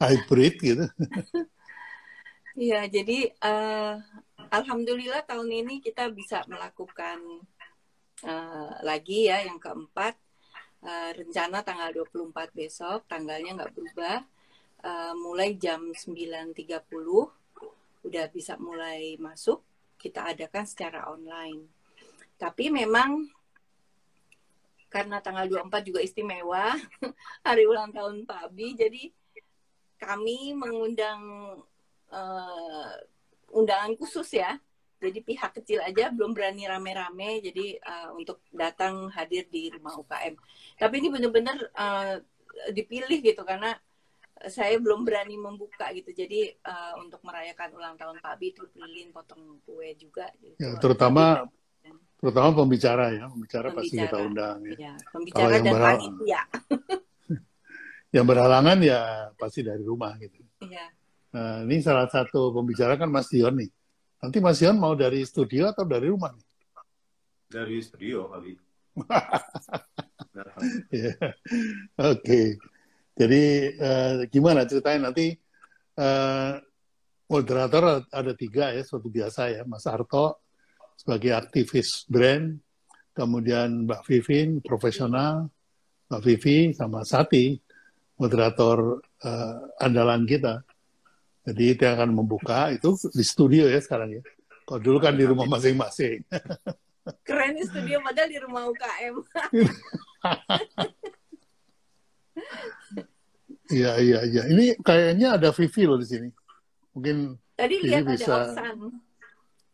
[0.00, 0.86] hybrid gitu.
[2.56, 3.92] Iya, jadi eh,
[4.50, 7.18] alhamdulillah tahun ini kita bisa melakukan
[8.24, 10.16] eh, lagi ya yang keempat
[10.86, 14.18] Eh, rencana tanggal 24 besok, tanggalnya nggak berubah.
[14.86, 17.26] Eh, mulai jam 9.30
[18.06, 19.66] udah bisa mulai masuk.
[19.98, 21.66] Kita adakan secara online.
[22.38, 23.26] Tapi memang
[24.86, 26.70] karena tanggal 24 juga istimewa,
[27.46, 29.10] hari ulang tahun Pak Abi, jadi
[29.98, 31.20] kami mengundang
[32.14, 32.94] eh,
[33.56, 34.60] undangan khusus ya.
[34.96, 40.34] Jadi pihak kecil aja belum berani rame-rame, jadi eh, untuk datang hadir di rumah UKM.
[40.76, 42.14] Tapi ini benar-benar eh,
[42.72, 43.76] dipilih gitu karena
[44.48, 46.12] saya belum berani membuka gitu.
[46.12, 50.32] Jadi eh, untuk merayakan ulang tahun Pak Abi, turut lilin, potong kue juga.
[50.40, 50.56] Gitu.
[50.56, 51.44] Ya, terutama
[52.16, 54.24] terutama pembicara ya, pembicara, pasti kita Pembicara.
[54.24, 54.76] undang ya.
[54.80, 56.40] ya, Kalau pembicara yang dan berhal- panitia.
[58.14, 59.00] Yang berhalangan ya
[59.36, 60.40] pasti dari rumah gitu.
[60.64, 60.88] Iya.
[61.36, 63.68] Nah, ini salah satu pembicara kan Mas Dion nih.
[64.24, 66.46] Nanti Mas Dion mau dari studio atau dari rumah nih?
[67.46, 68.42] dari studio Nah,
[70.92, 71.14] Ya.
[72.00, 72.58] Oke.
[73.16, 75.32] Jadi eh, gimana ceritanya nanti
[75.96, 76.52] eh,
[77.32, 80.44] moderator ada tiga ya seperti biasa ya, Mas Arto
[80.96, 82.56] sebagai aktivis brand,
[83.16, 85.48] kemudian Mbak Vivin profesional,
[86.08, 87.56] Mbak Vivi sama Sati
[88.20, 90.60] moderator eh, andalan kita.
[91.46, 94.22] Jadi dia akan membuka itu di studio ya sekarang ya.
[94.66, 96.26] Kalau dulu kan di rumah masing-masing.
[97.22, 99.14] Keren nih studio padahal di rumah UKM.
[103.66, 104.42] Iya iya iya.
[104.46, 106.28] Ini kayaknya ada Vivi loh di sini.
[106.94, 108.76] Mungkin Tadi lihat bisa- ada Oksan.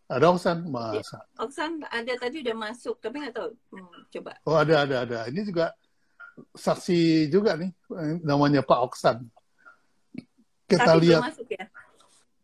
[0.08, 1.18] ada Oksan masa.
[1.36, 3.50] Oksan ada tadi udah masuk, tapi nggak tahu.
[3.74, 4.32] Hmm, coba.
[4.48, 5.18] Oh ada ada ada.
[5.28, 5.76] Ini juga
[6.56, 7.68] saksi juga nih,
[8.24, 9.28] namanya Pak Oksan.
[10.64, 11.61] Kita Tapi belum lihat masuk ya.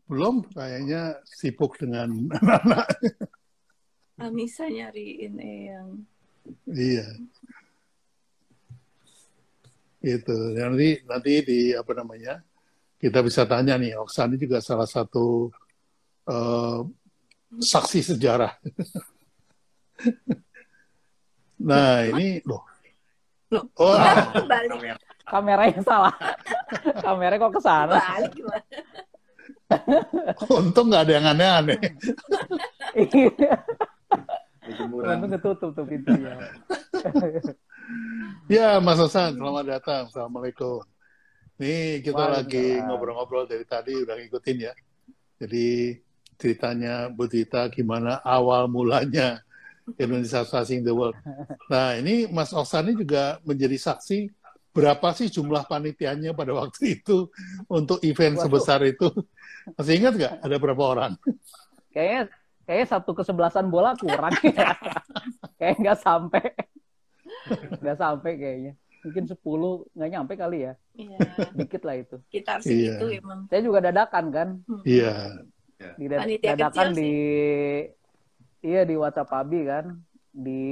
[0.09, 2.09] Belum, kayaknya sibuk dengan
[2.41, 2.89] anak-anak.
[4.19, 5.89] Amisa nyariin yang
[6.65, 7.07] Iya.
[10.01, 10.37] Itu.
[10.57, 12.41] Nanti nanti di apa namanya?
[12.99, 15.53] Kita bisa tanya nih, Oksan ini juga salah satu
[16.27, 16.81] eh,
[17.61, 18.59] saksi sejarah.
[21.69, 22.65] nah, ini loh.
[23.55, 23.65] Loh.
[23.81, 23.97] Oh,
[24.45, 24.99] balik Kamera.
[25.29, 26.15] Kameranya salah.
[27.05, 27.97] Kameranya kok ke sana?
[27.97, 28.65] balik gimana?
[30.59, 31.81] untung nggak ada yang aneh-aneh.
[32.97, 33.55] Iya.
[34.81, 36.35] Untung ketutup tuh pintunya.
[38.49, 40.03] Ya, Mas Hasan, selamat datang.
[40.13, 40.85] Assalamualaikum.
[41.57, 44.73] Nih, kita lagi ngobrol-ngobrol dari tadi, udah ngikutin ya.
[45.41, 45.97] Jadi,
[46.37, 49.41] ceritanya Bu Tita gimana awal mulanya
[50.03, 51.17] Indonesia Passing the World.
[51.73, 54.29] Nah, ini Mas Oksan ini juga menjadi saksi
[54.79, 57.27] berapa sih jumlah panitianya pada waktu itu
[57.67, 58.45] untuk event Waduh.
[58.47, 59.11] sebesar itu.
[59.75, 61.13] Masih ingat nggak ada berapa orang?
[61.91, 62.31] Kayaknya
[62.63, 64.79] kayaknya satu kesebelasan bola kurang ya.
[65.59, 66.45] Kayak nggak sampai.
[67.83, 68.73] Nggak sampai kayaknya.
[68.99, 69.39] Mungkin 10
[69.95, 70.73] nggak nyampe kali ya.
[70.95, 71.19] Iya,
[71.55, 72.17] Dikit lah itu.
[72.29, 72.95] kita harus Iya.
[72.95, 73.47] gitu emang.
[73.47, 74.49] Saya juga dadakan kan.
[74.83, 75.43] Iya,
[75.95, 76.05] Di
[76.39, 77.13] dadakan di
[78.61, 80.03] iya di WhatsApp Abi kan.
[80.39, 80.63] Di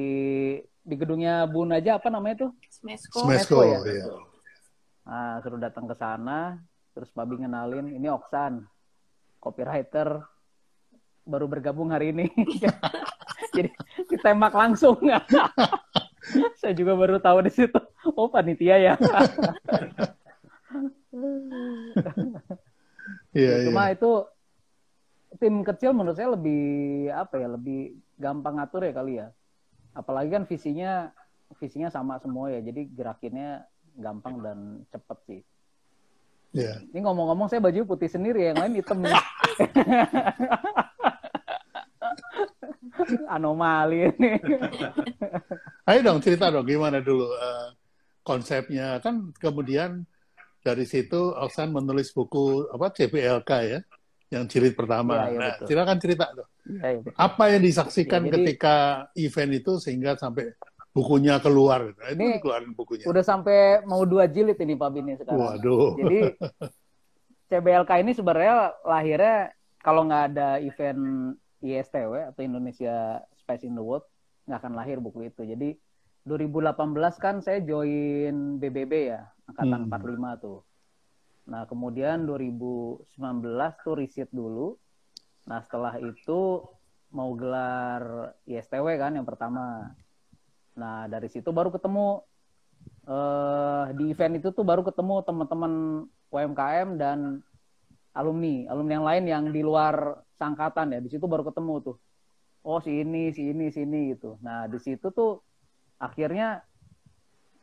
[0.63, 2.51] di gedungnya Bun aja apa namanya tuh?
[2.71, 3.27] Smesko.
[3.27, 3.67] Smesco.
[3.67, 3.83] ya?
[3.83, 4.07] ya.
[5.07, 6.59] Nah, suruh datang ke sana,
[6.95, 8.63] terus Babi ngenalin, ini Oksan,
[9.43, 10.23] copywriter,
[11.27, 12.31] baru bergabung hari ini.
[13.57, 13.71] Jadi
[14.11, 14.99] ditembak langsung.
[16.61, 17.79] Saya juga baru tahu di situ.
[18.15, 18.95] Oh, panitia ya.
[23.37, 23.95] Iya, Cuma iya.
[23.95, 24.13] itu
[25.39, 26.65] tim kecil menurut saya lebih
[27.13, 29.29] apa ya, lebih gampang ngatur ya kali ya.
[29.97, 31.09] Apalagi kan visinya
[31.57, 32.61] visinya sama semua ya.
[32.61, 33.65] Jadi gerakinnya
[33.97, 35.41] gampang dan cepet sih.
[36.57, 36.85] Iya.
[36.93, 39.13] Ini ngomong-ngomong saya baju putih sendiri, yang lain hitam nih.
[43.35, 44.31] Anomali ini.
[45.89, 47.69] Ayo dong cerita dong gimana dulu eh,
[48.27, 50.03] konsepnya kan kemudian
[50.65, 53.79] dari situ Oksan menulis buku apa CPLK ya
[54.27, 55.15] yang jilid pertama.
[55.17, 55.67] Iya, iya, nah, betul.
[55.67, 56.49] silakan cerita dong.
[56.67, 57.15] Ya, ya, betul.
[57.17, 58.75] Apa yang disaksikan Ya, jadi- ketika
[59.15, 60.45] event itu sehingga sampai
[60.91, 61.93] bukunya keluar?
[61.93, 63.05] Nah, itu Ini keluarin bukunya.
[63.07, 65.39] Udah sampai mau dua jilid ini Pak Bini sekarang.
[65.39, 65.95] Waduh.
[65.95, 66.19] Jadi
[67.47, 69.37] CBLK ini sebenarnya lahirnya
[69.79, 74.03] kalau nggak ada event ISTW atau Indonesia Space in the World
[74.47, 75.47] nggak akan lahir buku itu.
[75.47, 75.79] Jadi
[76.27, 76.75] 2018
[77.23, 79.91] kan saya join BBB ya, angkatan Hmm.
[79.95, 80.59] 45 tuh.
[81.47, 83.07] Nah, kemudian 2019
[83.87, 84.75] tuh riset dulu.
[85.47, 86.67] Nah, setelah itu
[87.15, 89.95] mau gelar ISTW kan yang pertama.
[90.75, 92.23] Nah, dari situ baru ketemu
[93.07, 95.73] eh di event itu tuh baru ketemu teman-teman
[96.35, 97.39] UMKM dan
[98.11, 101.01] alumni, alumni yang lain yang di luar sangkatan ya.
[101.01, 101.97] Di situ baru ketemu tuh.
[102.67, 104.35] Oh, si ini, si ini, si ini gitu.
[104.43, 105.39] Nah, di situ tuh
[106.03, 106.59] akhirnya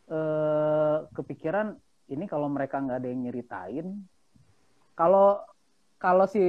[0.08, 1.76] eh kepikiran
[2.12, 3.88] ini kalau mereka nggak ada yang nyeritain,
[4.98, 5.39] kalau
[6.04, 6.44] kalau si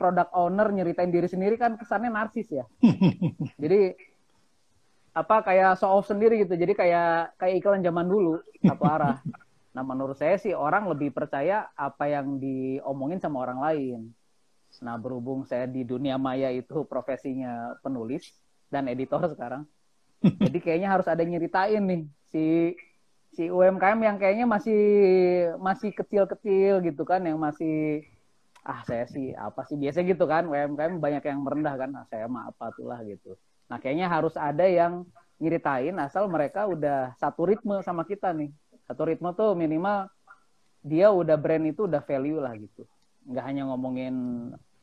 [0.00, 2.64] product owner nyeritain diri sendiri kan kesannya narsis ya.
[3.62, 3.92] Jadi
[5.14, 6.56] apa kayak show off sendiri gitu.
[6.56, 9.20] Jadi kayak kayak iklan zaman dulu satu arah.
[9.74, 14.00] Nah, menurut saya sih orang lebih percaya apa yang diomongin sama orang lain.
[14.80, 18.32] Nah, berhubung saya di dunia maya itu profesinya penulis
[18.72, 19.68] dan editor sekarang.
[20.46, 22.72] Jadi kayaknya harus ada yang nyeritain nih si
[23.34, 24.82] si UMKM yang kayaknya masih
[25.58, 28.06] masih kecil-kecil gitu kan yang masih
[28.64, 32.24] ah saya sih apa sih biasa gitu kan UMKM banyak yang merendah kan nah, saya
[32.30, 33.36] mah apa tuh lah gitu.
[33.68, 35.04] Nah, kayaknya harus ada yang
[35.42, 38.48] nyeritain asal mereka udah satu ritme sama kita nih.
[38.88, 40.08] Satu ritme tuh minimal
[40.84, 42.84] dia udah brand itu udah value lah gitu.
[43.24, 44.14] Nggak hanya ngomongin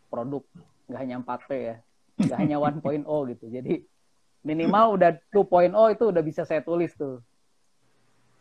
[0.09, 0.43] produk,
[0.89, 1.75] nggak hanya 4P ya.
[2.19, 3.45] Nggak hanya 1.0 gitu.
[3.49, 3.73] Jadi
[4.41, 7.21] minimal udah 2.0 itu udah bisa saya tulis tuh.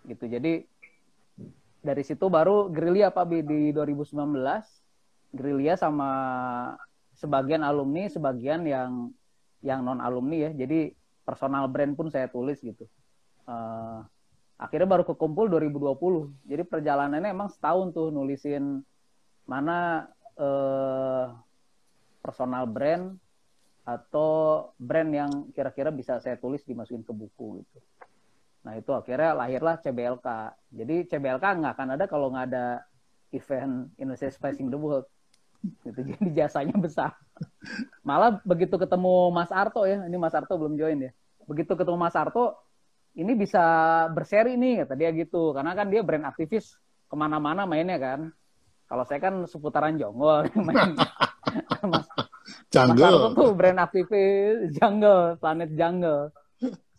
[0.07, 0.25] Gitu.
[0.31, 0.65] Jadi
[1.81, 4.15] dari situ baru gerilya Pak Bi di 2019
[5.33, 6.11] gerilya sama
[7.17, 9.13] sebagian alumni, sebagian yang
[9.61, 10.51] yang non alumni ya.
[10.57, 10.93] Jadi
[11.25, 12.85] personal brand pun saya tulis gitu.
[13.47, 14.01] Eh,
[14.61, 16.33] akhirnya baru kekumpul 2020.
[16.49, 18.83] Jadi perjalanannya emang setahun tuh nulisin
[19.45, 21.27] mana eh,
[22.21, 23.17] personal brand
[23.85, 27.79] atau brand yang kira-kira bisa saya tulis dimasukin ke buku gitu.
[28.61, 30.27] Nah itu akhirnya lahirlah CBLK.
[30.73, 32.67] Jadi CBLK nggak akan ada kalau nggak ada
[33.33, 35.07] event Indonesia Spacing the World.
[35.85, 36.01] Gitu.
[36.05, 37.17] Jadi jasanya besar.
[38.05, 41.13] Malah begitu ketemu Mas Arto ya, ini Mas Arto belum join ya.
[41.49, 42.57] Begitu ketemu Mas Arto,
[43.17, 43.63] ini bisa
[44.13, 46.79] berseri nih kata dia gitu karena kan dia brand aktivis
[47.11, 48.31] ke mana-mana mainnya kan
[48.87, 50.95] kalau saya kan seputaran jonggol main
[51.83, 52.07] Mas,
[52.71, 53.19] Jungle.
[53.19, 56.31] Mas tuh brand aktivis jungle planet jungle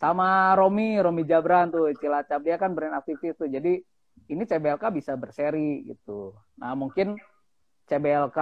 [0.02, 3.78] sama Romi Romi Jabran tuh Cilacap dia kan brand aktivis tuh jadi
[4.34, 7.14] ini CBLK bisa berseri gitu nah mungkin
[7.86, 8.40] CBLK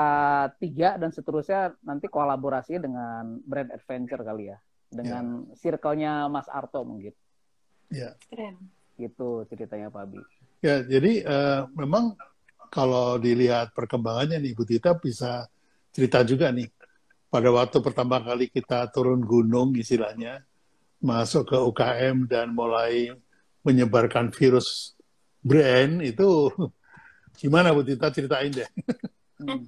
[0.62, 4.58] 3 dan seterusnya nanti kolaborasi dengan brand adventure kali ya
[4.90, 5.56] dengan yeah.
[5.58, 7.14] circle-nya Mas Arto mungkin.
[7.94, 8.18] Ya.
[8.30, 8.58] Keren.
[8.98, 10.22] Gitu ceritanya Pak Abi.
[10.60, 12.14] Ya, jadi uh, memang
[12.68, 15.48] kalau dilihat perkembangannya nih Bu Tita bisa
[15.94, 16.68] cerita juga nih.
[17.30, 20.42] Pada waktu pertama kali kita turun gunung istilahnya,
[21.00, 23.16] masuk ke UKM dan mulai
[23.64, 25.00] menyebarkan virus
[25.40, 26.52] brand itu
[27.40, 28.70] gimana Bu Tita ceritain deh.
[29.40, 29.64] Hmm.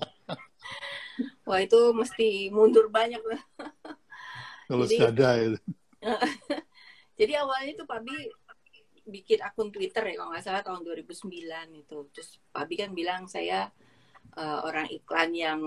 [1.48, 3.42] Wah itu mesti mundur banyak lah.
[4.68, 5.60] Kalau ada itu.
[7.20, 8.16] jadi awalnya tuh Pak Bi
[9.08, 11.32] bikin akun Twitter ya kalau nggak salah tahun 2009
[11.80, 11.98] itu.
[12.12, 13.72] Terus Pak Bi kan bilang saya
[14.36, 15.60] uh, orang iklan yang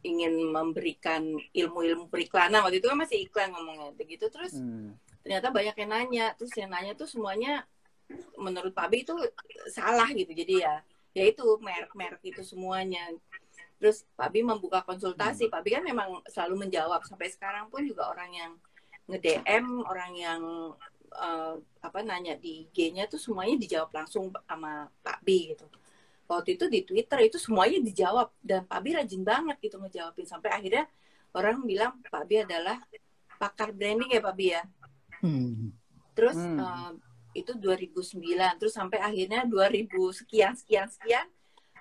[0.00, 2.64] ingin memberikan ilmu-ilmu periklanan.
[2.64, 4.28] Waktu itu kan masih iklan ngomongnya begitu.
[4.32, 4.96] Terus hmm.
[5.24, 6.26] ternyata banyak yang nanya.
[6.36, 7.64] Terus yang nanya tuh semuanya
[8.34, 9.14] menurut Pak Bi itu
[9.70, 10.32] salah gitu.
[10.32, 13.12] Jadi ya ya itu merek-merek itu semuanya.
[13.80, 15.48] Terus Pak Bi membuka konsultasi.
[15.48, 15.52] Hmm.
[15.52, 17.04] Pak Bi kan memang selalu menjawab.
[17.04, 18.52] Sampai sekarang pun juga orang yang
[19.10, 20.42] nge-DM orang yang
[21.18, 25.66] uh, apa nanya di IG-nya tuh semuanya dijawab langsung sama Pak Bi gitu
[26.30, 30.50] waktu itu di Twitter itu semuanya dijawab dan Pak Bi rajin banget gitu ngejawabin sampai
[30.54, 30.86] akhirnya
[31.34, 32.78] orang bilang Pak Bi adalah
[33.34, 34.62] pakar branding ya Pak Bi ya
[35.26, 35.74] hmm.
[36.14, 36.58] terus hmm.
[36.62, 36.92] Uh,
[37.34, 38.22] itu 2009
[38.62, 39.90] terus sampai akhirnya 2000
[40.22, 41.26] sekian sekian sekian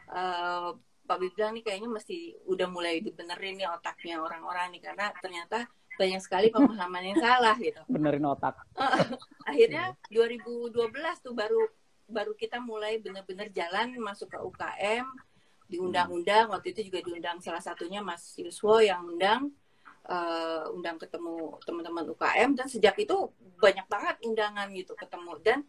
[0.10, 0.74] uh,
[1.06, 5.66] Pak Bib bilang nih kayaknya mesti udah mulai dibenerin nih otaknya orang-orang nih karena ternyata
[5.98, 7.82] banyak sekali pemahaman yang salah gitu.
[7.92, 8.56] Benerin otak.
[9.50, 10.80] Akhirnya 2012
[11.20, 11.60] tuh baru
[12.10, 15.06] baru kita mulai bener-bener jalan masuk ke UKM
[15.70, 16.50] diundang-undang.
[16.50, 19.54] Waktu itu juga diundang salah satunya Mas Yuswo yang undang
[20.10, 23.30] uh, undang ketemu teman-teman UKM dan sejak itu
[23.62, 25.34] banyak banget undangan gitu ketemu.
[25.46, 25.60] Dan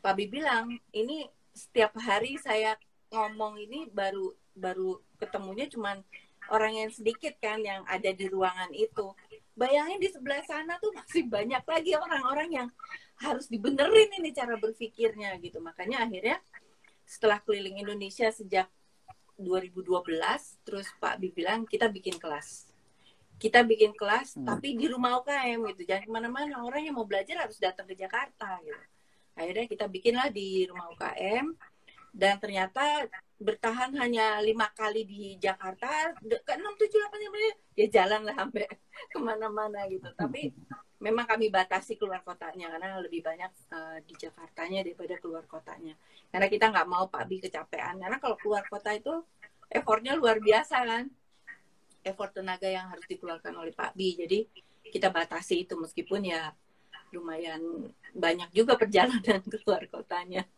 [0.00, 2.74] Pak Bib bilang ini setiap hari saya
[3.12, 6.02] ngomong ini baru baru ketemunya cuman
[6.50, 9.12] orang yang sedikit kan yang ada di ruangan itu.
[9.54, 12.68] Bayangin di sebelah sana tuh masih banyak lagi orang-orang yang
[13.22, 15.62] harus dibenerin ini cara berpikirnya gitu.
[15.62, 16.40] Makanya akhirnya
[17.04, 18.66] setelah keliling Indonesia sejak
[19.38, 20.06] 2012,
[20.62, 22.70] terus Pak Bi bilang kita bikin kelas.
[23.34, 24.46] Kita bikin kelas, hmm.
[24.46, 25.82] tapi di rumah UKM gitu.
[25.90, 26.62] Jangan ke mana-mana.
[26.62, 28.84] Orang yang mau belajar harus datang ke Jakarta gitu.
[29.34, 31.50] Akhirnya kita bikinlah di rumah UKM.
[32.14, 33.10] Dan ternyata
[33.42, 37.20] bertahan hanya lima kali di Jakarta ke enam tujuh delapan
[37.74, 38.64] ya jalan lah sampai
[39.12, 40.54] ke mana-mana gitu tapi
[41.04, 45.92] memang kami batasi keluar kotanya karena lebih banyak uh, di Jakartanya daripada keluar kotanya
[46.32, 49.12] karena kita nggak mau Pak Bi kecapean karena kalau keluar kota itu
[49.68, 51.04] effortnya luar biasa kan
[52.08, 54.48] effort tenaga yang harus dikeluarkan oleh Pak Bi jadi
[54.88, 56.56] kita batasi itu meskipun ya
[57.12, 57.60] lumayan
[58.16, 60.48] banyak juga perjalanan keluar kotanya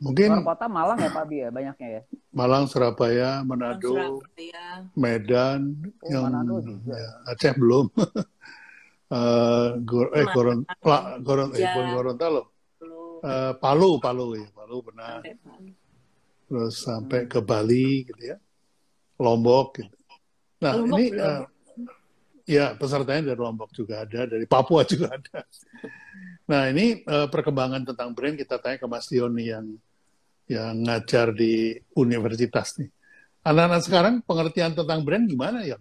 [0.00, 2.02] Mungkin luar kota Malang ya Pak Bi ya banyaknya ya.
[2.32, 4.88] Malang, Surabaya, Manado, Surabaya.
[4.96, 6.96] Medan, oh, yang Manado juga.
[6.96, 7.92] Ya, Aceh belum.
[9.10, 12.42] uh, Gor eh Goron, La, Goron, eh, Gorontalo.
[13.20, 15.20] Uh, Palu, Palu ya, Palu benar.
[16.48, 18.40] Terus sampai ke Bali gitu ya.
[19.20, 19.96] Lombok gitu.
[20.64, 21.44] Nah, Lombok ini uh,
[22.48, 25.44] ya pesertanya dari Lombok juga ada, dari Papua juga ada.
[26.48, 29.78] Nah, ini uh, perkembangan tentang brand kita tanya ke Mas Dion yang
[30.50, 32.90] yang ngajar di universitas nih.
[33.46, 35.78] Anak-anak sekarang pengertian tentang brand gimana ya?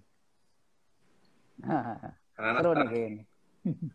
[2.40, 2.90] Anak-anak sekarang,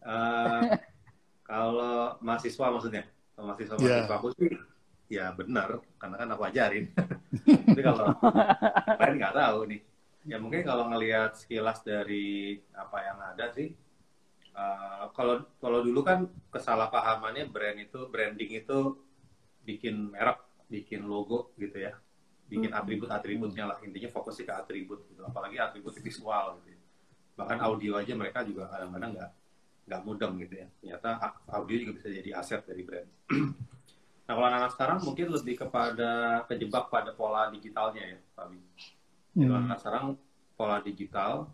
[0.05, 0.63] uh,
[1.51, 4.05] kalau mahasiswa maksudnya, kalau mahasiswa yeah.
[4.05, 4.53] mahasiswa aku sih
[5.09, 6.85] ya benar, karena kan aku ajarin.
[7.73, 8.07] Tapi kalau
[9.01, 9.81] lain nggak tahu nih.
[10.25, 13.73] Ya mungkin kalau ngelihat sekilas dari apa yang ada sih,
[14.57, 19.01] uh, kalau kalau dulu kan kesalahpahamannya brand itu branding itu
[19.65, 21.93] bikin merek bikin logo gitu ya
[22.49, 22.81] bikin hmm.
[22.81, 26.74] atribut-atributnya lah intinya fokusnya ke atribut gitu apalagi atribut visual gitu ya.
[27.35, 29.31] Bahkan audio aja mereka juga kadang-kadang nggak
[29.85, 31.11] nggak mudeng gitu ya ternyata
[31.51, 33.09] audio juga bisa jadi aset dari brand
[34.25, 36.13] nah kalau anak, -anak sekarang mungkin lebih kepada
[36.49, 38.19] kejebak pada pola digitalnya ya
[38.49, 38.59] Bi
[39.43, 39.51] hmm.
[39.51, 40.05] anak, anak sekarang
[40.57, 41.51] pola digital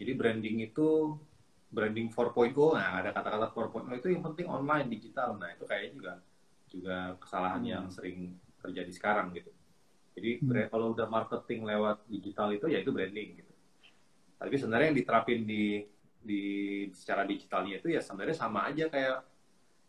[0.00, 1.18] jadi branding itu
[1.68, 6.12] branding 4.0 nah ada kata-kata 4.0 itu yang penting online digital nah itu kayaknya juga
[6.70, 7.72] juga kesalahan hmm.
[7.72, 8.18] yang sering
[8.60, 9.50] terjadi sekarang gitu.
[10.16, 10.72] Jadi hmm.
[10.72, 13.45] kalau udah marketing lewat digital itu ya itu branding gitu.
[14.36, 15.82] Tapi sebenarnya yang diterapin di
[16.26, 16.42] di
[16.90, 19.22] secara digitalnya itu ya sebenarnya sama aja kayak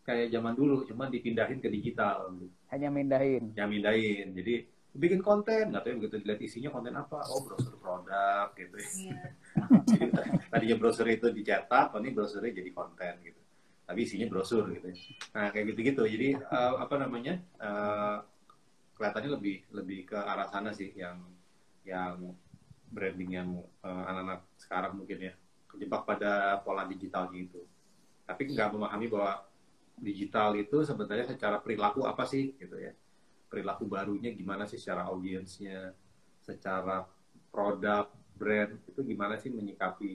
[0.07, 2.31] kayak zaman dulu, cuma dipindahin ke digital.
[2.71, 3.51] Hanya mindahin.
[3.59, 4.31] Ya mindahin.
[4.31, 4.63] Jadi
[4.95, 8.75] bikin konten, nggak tahu begitu dilihat isinya konten apa, oh browser produk gitu.
[8.79, 9.35] Iya.
[9.83, 10.05] Jadi
[10.51, 13.41] tadinya browser itu dicetak, ini browsernya jadi konten gitu.
[13.83, 14.95] Tapi isinya brosur gitu.
[15.35, 16.03] Nah kayak gitu-gitu.
[16.07, 17.43] Jadi eh, apa namanya?
[17.59, 18.17] eh,
[18.97, 21.21] kelihatannya lebih lebih ke arah sana sih yang
[21.85, 22.33] yang
[22.91, 25.33] branding yang eh, anak-anak sekarang mungkin ya
[25.67, 27.63] kejebak pada pola digital gitu.
[28.27, 29.45] Tapi nggak memahami bahwa
[29.97, 32.93] digital itu sebenarnya secara perilaku apa sih gitu ya.
[33.47, 35.95] Perilaku barunya gimana sih secara audiensnya
[36.43, 37.03] secara
[37.51, 38.07] produk
[38.37, 40.13] brand itu gimana sih menyikapi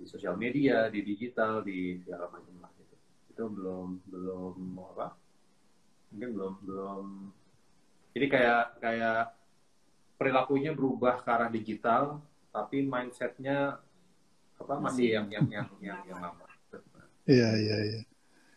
[0.00, 2.96] di sosial media di digital di segala macam lah gitu.
[3.32, 4.56] Itu belum belum
[4.96, 5.06] apa
[6.10, 7.04] mungkin belum belum.
[8.16, 9.39] Jadi kayak kayak
[10.20, 12.20] perilakunya berubah ke arah digital
[12.52, 13.80] tapi mindsetnya
[14.60, 16.44] apa masih yang yang yang yang, yang lama
[17.30, 18.00] Iya, iya, iya.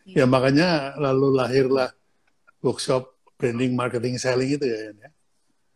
[0.04, 1.94] Ya makanya lalu lahirlah
[2.58, 4.78] workshop branding, marketing, selling itu ya.
[4.90, 5.10] Yan, ya.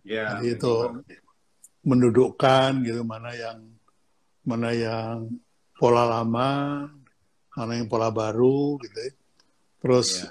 [0.03, 0.75] ya Jadi itu
[1.87, 3.59] mendudukkan gitu mana yang
[4.43, 5.31] mana yang
[5.79, 6.51] pola lama,
[7.55, 8.99] mana yang pola baru gitu.
[8.99, 9.13] ya.
[9.79, 10.31] Terus Iya.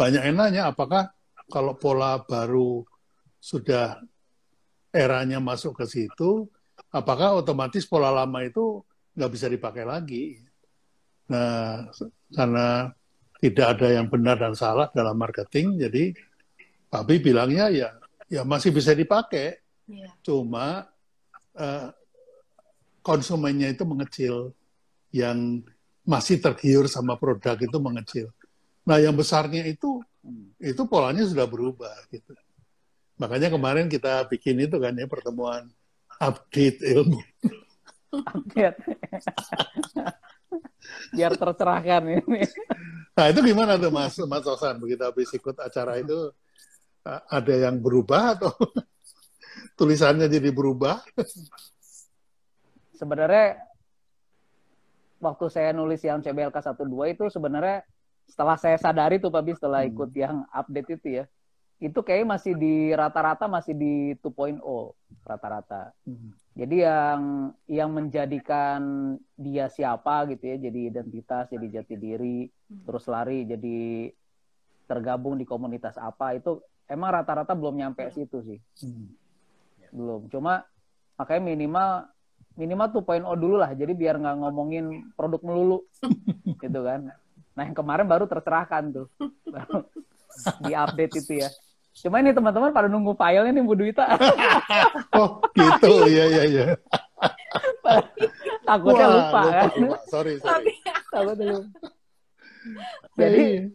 [0.00, 1.12] banyak yang nanya apakah
[1.52, 2.82] kalau pola baru
[3.38, 4.00] sudah
[4.94, 6.46] eranya masuk ke situ,
[6.94, 8.80] apakah otomatis pola lama itu
[9.18, 10.38] nggak bisa dipakai lagi?
[11.26, 11.90] Nah,
[12.30, 12.94] karena
[13.42, 16.14] tidak ada yang benar dan salah dalam marketing, jadi
[16.94, 17.90] Papi bilangnya ya
[18.30, 19.58] ya masih bisa dipakai,
[19.90, 20.08] Iya.
[20.22, 20.86] cuma
[21.58, 21.90] eh,
[23.02, 24.54] konsumennya itu mengecil,
[25.10, 25.60] yang
[26.06, 28.26] masih tergiur sama produk itu mengecil.
[28.86, 30.00] Nah, yang besarnya itu
[30.62, 32.32] itu polanya sudah berubah gitu.
[33.14, 35.70] Makanya kemarin kita bikin itu kan ya pertemuan
[36.18, 37.20] update ilmu.
[38.14, 38.78] Update.
[41.14, 42.42] Biar tercerahkan ini.
[43.14, 46.34] Nah itu gimana tuh Mas Mas Osan begitu habis ikut acara itu
[47.06, 48.50] ada yang berubah atau
[49.78, 50.98] tulisannya jadi berubah?
[52.94, 53.58] Sebenarnya
[55.22, 57.86] waktu saya nulis yang CBLK 12 itu sebenarnya
[58.24, 59.90] setelah saya sadari tuh Pak Bi setelah Hmm.
[59.92, 61.24] ikut yang update itu ya.
[61.84, 64.56] Itu kayak masih di rata-rata masih di 2.0
[65.20, 65.92] rata-rata.
[66.56, 68.80] Jadi yang yang menjadikan
[69.36, 72.88] dia siapa gitu ya, jadi identitas, jadi jati diri, Hmm.
[72.88, 74.08] terus lari jadi
[74.88, 78.58] tergabung di komunitas apa itu emang rata-rata belum nyampe situ sih.
[79.92, 80.24] Belum.
[80.32, 80.64] Cuma
[81.20, 81.90] makanya minimal
[82.56, 83.76] minimal 2.0 dulu lah.
[83.76, 85.84] Jadi biar nggak ngomongin produk melulu
[86.64, 87.12] gitu kan.
[87.54, 89.06] Nah, yang kemarin baru tercerahkan tuh.
[89.54, 89.86] Baru
[90.66, 91.48] di update itu ya.
[91.94, 94.04] Cuma ini teman-teman pada nunggu filenya nih Bu Duita.
[95.14, 96.64] Oh gitu, iya iya iya.
[98.68, 99.70] Takutnya Wah, lupa, kan.
[99.78, 99.98] lupa.
[100.10, 100.74] Sorry sorry.
[101.14, 101.86] Takutnya lupa.
[103.14, 103.70] Jadi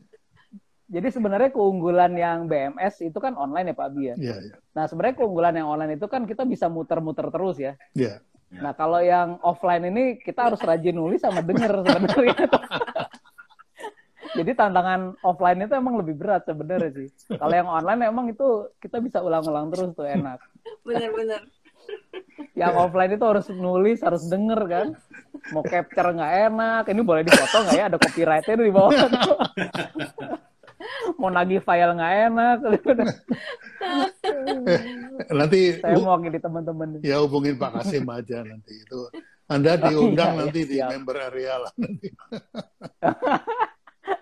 [0.90, 4.16] jadi sebenarnya keunggulan yang BMS itu kan online ya Pak Abi ya.
[4.20, 4.56] Iya iya.
[4.76, 7.80] Nah sebenarnya keunggulan yang online itu kan kita bisa muter-muter terus ya.
[7.96, 8.20] Iya.
[8.50, 12.40] Nah kalau yang offline ini kita harus rajin nulis sama denger sebenarnya.
[14.30, 17.08] Jadi tantangan offline itu emang lebih berat sebenarnya sih.
[17.32, 18.46] Kalau yang online emang itu
[18.78, 20.38] kita bisa ulang-ulang terus tuh enak.
[20.84, 21.42] Bener-bener.
[22.54, 24.88] Yang offline itu harus nulis, harus denger kan.
[25.50, 27.84] Mau capture nggak enak, ini boleh dipoto nggak ya?
[27.90, 28.92] Ada copyrightnya di bawah.
[31.18, 32.58] Mau nagih file nggak enak.
[35.30, 36.88] Nanti Saya mau wakili teman-teman.
[37.02, 39.00] ya hubungin Pak Kasim aja nanti itu.
[39.50, 40.90] Anda diundang Iya, iya, nanti di siap.
[40.94, 42.08] member area lah nanti.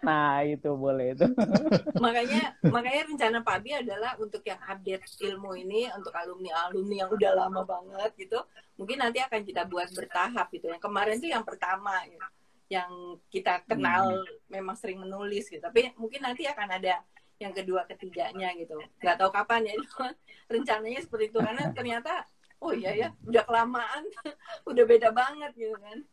[0.08, 1.28] Nah itu boleh itu.
[2.03, 7.12] makanya makanya rencana Pak Abi adalah untuk yang update ilmu ini untuk alumni alumni yang
[7.12, 8.39] udah lama banget gitu
[8.80, 10.72] mungkin nanti akan kita buat bertahap gitu.
[10.72, 12.28] Yang kemarin tuh yang pertama gitu.
[12.68, 12.91] yang
[13.32, 15.64] kita kenal memang sering menulis gitu.
[15.64, 16.99] Tapi mungkin nanti akan ada
[17.39, 18.76] yang kedua ketiganya gitu.
[19.03, 20.12] Nggak tahu kapan ya cuma
[20.47, 21.39] rencananya seperti itu.
[21.39, 22.28] Karena ternyata
[22.60, 24.03] oh iya ya udah kelamaan.
[24.72, 26.03] Udah beda banget gitu kan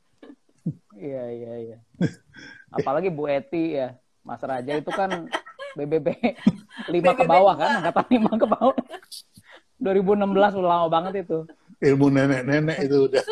[0.95, 1.79] Iya iya iya.
[2.73, 3.93] Apalagi Bu Eti ya,
[4.25, 5.29] Mas Raja itu kan
[5.77, 6.09] BBB
[6.89, 7.63] 5 ke BBB bawah dua.
[7.63, 8.77] kan, angkatan 5 ke bawah.
[9.83, 11.39] 2016 udah lama banget itu.
[11.83, 13.25] Ilmu nenek-nenek itu udah.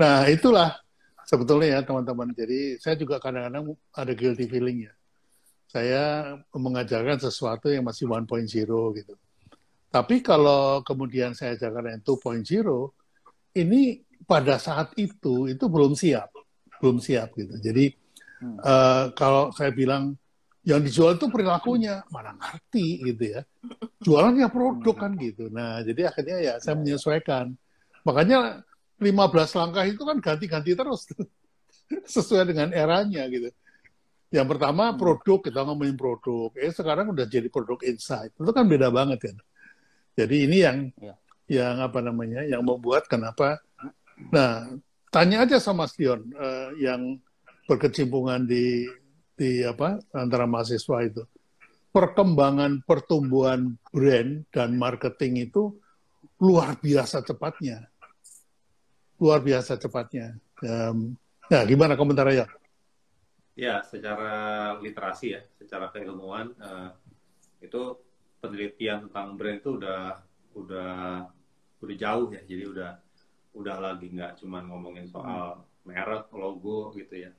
[0.00, 0.80] nah itulah
[1.28, 2.32] sebetulnya ya teman-teman.
[2.32, 4.92] Jadi saya juga kadang-kadang ada guilty feeling ya.
[5.70, 8.26] Saya mengajarkan sesuatu yang masih 1.0
[8.98, 9.14] gitu.
[9.90, 12.46] Tapi kalau kemudian saya ajarkan yang 2.0,
[13.56, 16.30] ini pada saat itu itu belum siap,
[16.78, 17.56] belum siap gitu.
[17.58, 17.96] Jadi
[18.40, 18.56] Hmm.
[18.56, 20.16] eh, kalau saya bilang
[20.64, 23.44] yang dijual itu perilakunya mana ngerti gitu ya.
[24.00, 25.52] Jualannya produk kan gitu.
[25.52, 27.52] Nah jadi akhirnya ya saya menyesuaikan.
[28.00, 28.64] Makanya
[28.96, 31.04] 15 langkah itu kan ganti-ganti terus.
[32.14, 33.52] sesuai dengan eranya gitu.
[34.30, 38.86] Yang pertama produk kita ngomongin produk, eh sekarang udah jadi produk insight, itu kan beda
[38.94, 39.36] banget kan.
[40.14, 41.18] Jadi ini yang Ya.
[41.50, 43.58] Yang apa namanya, yang membuat kenapa.
[44.30, 44.70] Nah,
[45.10, 47.18] tanya aja sama Sion eh, yang
[47.66, 48.86] berkecimpungan di
[49.34, 51.26] di apa antara mahasiswa itu.
[51.90, 55.74] Perkembangan pertumbuhan brand dan marketing itu
[56.38, 57.90] luar biasa cepatnya.
[59.18, 60.38] Luar biasa cepatnya.
[60.62, 61.18] Um,
[61.50, 62.46] nah, gimana komentarnya?
[63.58, 66.90] Ya, secara literasi ya, secara keilmuan eh,
[67.66, 67.98] itu
[68.38, 70.22] penelitian tentang brand itu udah
[70.54, 71.28] udah
[71.80, 72.42] udah jauh ya.
[72.44, 72.90] Jadi udah
[73.50, 77.32] udah lagi nggak cuma ngomongin soal merek, logo gitu ya.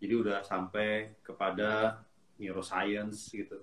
[0.00, 2.00] Jadi udah sampai kepada
[2.40, 3.60] neuroscience gitu.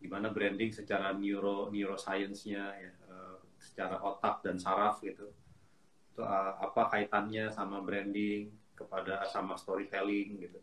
[0.00, 5.28] Gimana branding secara neuro neuroscience-nya ya, eh, secara otak dan saraf gitu.
[6.14, 10.58] Itu eh, apa kaitannya sama branding kepada sama storytelling gitu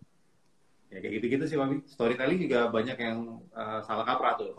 [0.88, 1.84] ya kayak gitu-gitu sih Wabi.
[1.84, 4.56] Storytelling juga banyak yang uh, salah kaprah tuh.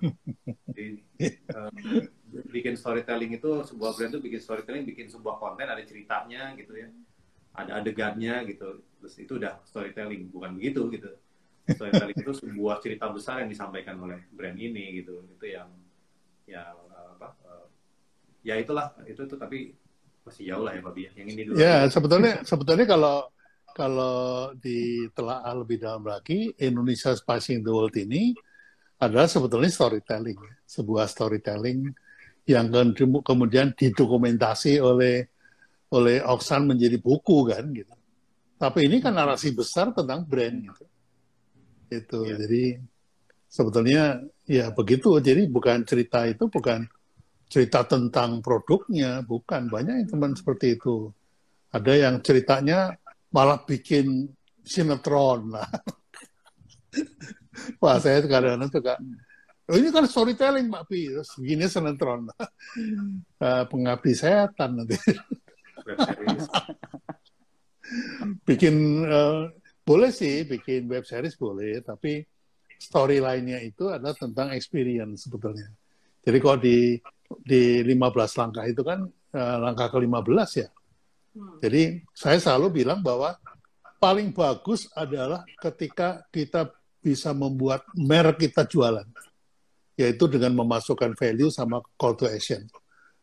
[0.70, 1.02] Jadi,
[1.50, 1.70] uh,
[2.44, 6.88] bikin storytelling itu sebuah brand tuh bikin storytelling, bikin sebuah konten ada ceritanya gitu ya,
[7.56, 8.84] ada adegannya gitu.
[9.00, 11.10] Terus itu udah storytelling, bukan begitu gitu.
[11.66, 15.24] Storytelling itu sebuah cerita besar yang disampaikan oleh brand ini gitu.
[15.38, 15.70] Itu yang
[16.46, 16.74] ya
[17.16, 17.34] apa?
[18.46, 19.74] ya itulah itu tuh tapi
[20.22, 21.12] masih jauh lah ya Babi ya.
[21.18, 21.56] Yang ini dulu.
[21.58, 23.16] Ya, sebetulnya sebetulnya kalau
[23.76, 28.32] kalau ditelaah lebih dalam lagi, Indonesia Passing the World ini
[28.96, 31.92] adalah sebetulnya storytelling, sebuah storytelling
[32.46, 35.26] yang ke- kemudian didokumentasi oleh
[35.90, 37.94] oleh Oksan menjadi buku kan gitu.
[38.56, 40.84] Tapi ini kan narasi besar tentang brand gitu.
[41.90, 42.34] Itu Iya.
[42.42, 42.64] jadi
[43.46, 44.02] sebetulnya
[44.46, 45.18] ya begitu.
[45.22, 46.86] Jadi bukan cerita itu bukan
[47.46, 51.14] cerita tentang produknya, bukan banyak yang teman seperti itu.
[51.70, 52.98] Ada yang ceritanya
[53.30, 54.26] malah bikin
[54.66, 55.68] sinetron lah.
[57.82, 58.94] Wah, saya kadang-kadang suka,
[59.70, 61.10] oh, ini kan storytelling, Pak Pi.
[61.10, 62.28] Terus begini sinetron.
[63.36, 64.96] Eh, pengabdi setan nanti.
[68.48, 69.52] Bikin, eh,
[69.86, 72.24] boleh sih bikin web series boleh, tapi
[72.80, 75.70] storyline-nya itu adalah tentang experience sebetulnya.
[76.26, 76.98] Jadi kalau di
[77.42, 80.68] di 15 langkah itu kan eh, langkah ke-15 ya.
[81.36, 81.60] Hmm.
[81.62, 83.36] Jadi saya selalu bilang bahwa
[84.02, 89.06] paling bagus adalah ketika kita bisa membuat merek kita jualan,
[89.96, 92.68] yaitu dengan memasukkan value sama call to action.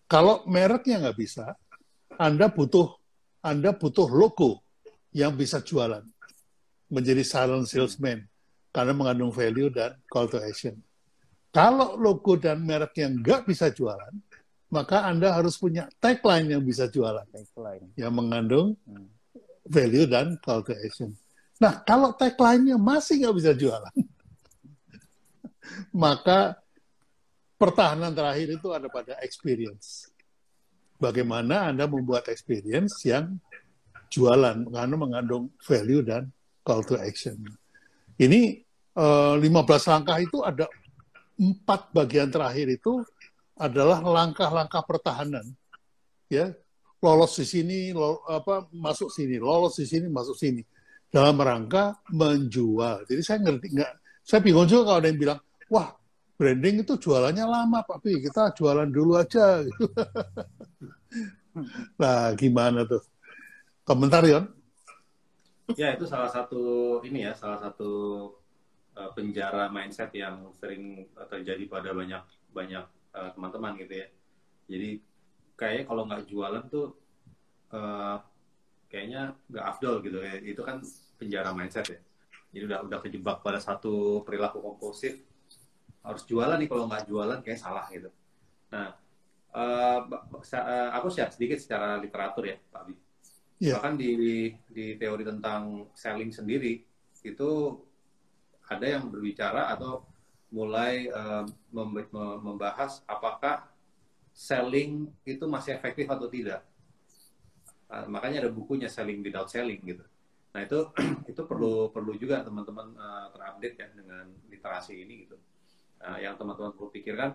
[0.09, 1.55] Kalau mereknya nggak bisa,
[2.17, 2.97] Anda butuh
[3.39, 4.63] Anda butuh logo
[5.11, 6.03] yang bisa jualan,
[6.89, 8.25] menjadi silent salesman
[8.73, 10.79] karena mengandung value dan call to action.
[11.53, 14.09] Kalau logo dan merek yang nggak bisa jualan,
[14.73, 17.93] maka Anda harus punya tagline yang bisa jualan Tagline.
[17.93, 19.05] yang mengandung Hmm.
[19.69, 21.13] value dan call to action.
[21.61, 23.93] Nah, kalau tagline-nya masih nggak bisa jualan,
[25.93, 26.57] maka
[27.63, 30.11] pertahanan terakhir itu ada pada experience.
[30.99, 33.39] Bagaimana Anda membuat experience yang
[34.11, 36.27] jualan, karena mengandung value dan
[36.67, 37.39] call to action.
[38.19, 38.59] Ini
[38.99, 39.47] eh, 15
[39.87, 40.67] langkah itu ada
[41.39, 42.99] empat bagian terakhir itu
[43.55, 45.47] adalah langkah-langkah pertahanan.
[46.27, 46.51] Ya,
[46.99, 50.61] lolos di sini, lo- apa masuk sini, lolos di sini, masuk sini
[51.07, 53.07] dalam rangka menjual.
[53.07, 53.91] Jadi saya ngerti nggak,
[54.25, 55.39] saya bingung juga kalau ada yang bilang,
[55.69, 56.02] wah
[56.43, 59.63] branding itu jualannya lama Pak Pi, kita jualan dulu aja.
[62.01, 63.05] Nah gimana tuh?
[63.85, 64.49] Komentar Yon?
[65.77, 67.91] Ya itu salah satu ini ya salah satu
[68.97, 72.81] uh, penjara mindset yang sering terjadi pada banyak banyak
[73.13, 74.07] uh, teman-teman gitu ya.
[74.65, 74.89] Jadi
[75.53, 76.97] kayaknya kalau nggak jualan tuh
[77.69, 78.17] uh,
[78.89, 80.41] kayaknya nggak afdol gitu ya.
[80.41, 80.81] Itu kan
[81.21, 82.01] penjara mindset ya.
[82.49, 85.21] Jadi udah udah kejebak pada satu perilaku kompulsif
[86.03, 88.11] harus jualan nih kalau nggak jualan kayak salah gitu.
[88.69, 88.93] Nah,
[89.55, 92.93] uh, uh, aku share sedikit secara literatur ya, Pak Abi
[93.63, 93.79] Iya.
[93.79, 94.11] bahkan di
[94.67, 96.83] di teori tentang selling sendiri
[97.23, 97.51] itu
[98.67, 100.03] ada yang berbicara atau
[100.51, 101.07] mulai
[101.71, 103.63] me- membahas apakah
[104.33, 106.65] selling itu masih efektif atau tidak.
[107.87, 110.01] Ah, makanya ada bukunya selling without selling gitu.
[110.53, 110.79] Nah itu
[111.31, 115.37] itu perlu perlu juga teman-teman eh, terupdate ya dengan literasi ini gitu.
[116.03, 117.31] Nah, yang teman-teman perlu pikirkan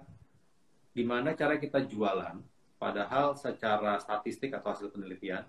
[0.92, 2.36] gimana cara kita jualan
[2.76, 5.48] padahal secara statistik atau hasil penelitian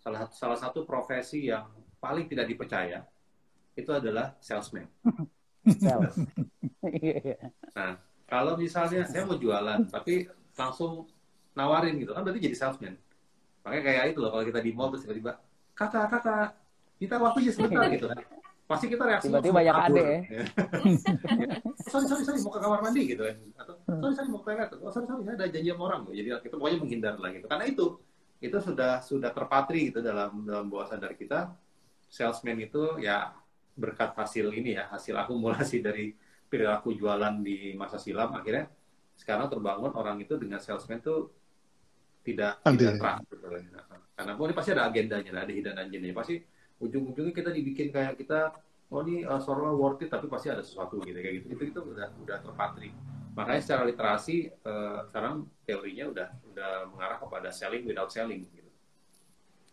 [0.00, 1.68] salah satu salah satu profesi yang
[2.00, 3.04] paling tidak dipercaya
[3.76, 4.88] itu adalah salesman.
[5.84, 6.16] Sales.
[7.74, 7.96] Nah,
[8.28, 11.08] kalau misalnya saya mau jualan tapi langsung
[11.56, 12.94] nawarin gitu kan berarti jadi salesman.
[13.64, 15.40] Makanya kayak itu loh kalau kita di mall terus tiba-tiba
[15.72, 16.52] kakak kakak
[17.00, 18.20] kita waktunya sebentar gitu kan
[18.64, 20.18] pasti kita reaksi Tiba-tiba banyak ade ya.
[21.92, 24.70] sorry sorry sorry mau ke kamar mandi gitu kan atau sorry sorry mau ke toilet.
[24.80, 27.46] Oh sorry sorry saya ada janji sama orang jadi kita pokoknya menghindar lah gitu.
[27.46, 27.86] Karena itu
[28.40, 31.52] itu sudah sudah terpatri gitu dalam dalam bawah sadar kita.
[32.08, 33.34] Salesman itu ya
[33.74, 36.14] berkat hasil ini ya hasil akumulasi dari
[36.46, 38.70] perilaku jualan di masa silam akhirnya
[39.18, 41.34] sekarang terbangun orang itu dengan salesman tuh
[42.24, 42.94] tidak Ambil.
[42.94, 43.62] tidak terang gitu lah.
[44.14, 46.14] karena pun ini pasti ada agendanya ada hidden agendanya.
[46.16, 46.34] Pasti
[46.78, 48.54] ujung-ujungnya kita dibikin kayak kita
[48.88, 51.46] oh ini uh, seolah worth it tapi pasti ada sesuatu gitu kayak gitu.
[51.54, 52.90] Itu itu udah udah terpatri.
[53.34, 58.70] Makanya secara literasi eh, sekarang teorinya udah udah mengarah kepada selling without selling gitu.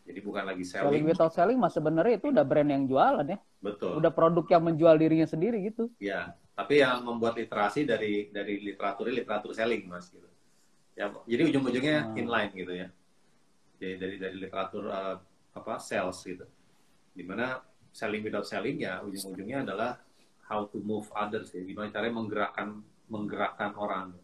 [0.01, 1.03] Jadi bukan lagi Selling selling.
[1.05, 3.37] without selling mas sebenarnya itu udah brand yang jualan ya.
[3.61, 4.01] betul.
[4.01, 5.93] Udah produk yang menjual dirinya sendiri gitu.
[6.01, 10.25] ya tapi yang membuat literasi dari dari literatur literatur selling mas gitu.
[10.97, 12.17] Ya jadi ujung-ujungnya Hmm.
[12.17, 12.87] inline gitu ya.
[13.77, 15.15] Jadi dari dari literatur eh,
[15.53, 16.49] apa sales gitu
[17.11, 17.59] di mana
[17.91, 19.99] selling without selling ya ujung-ujungnya adalah
[20.47, 21.63] how to move others ya.
[21.63, 22.67] Gimana caranya menggerakkan
[23.11, 24.15] menggerakkan orang.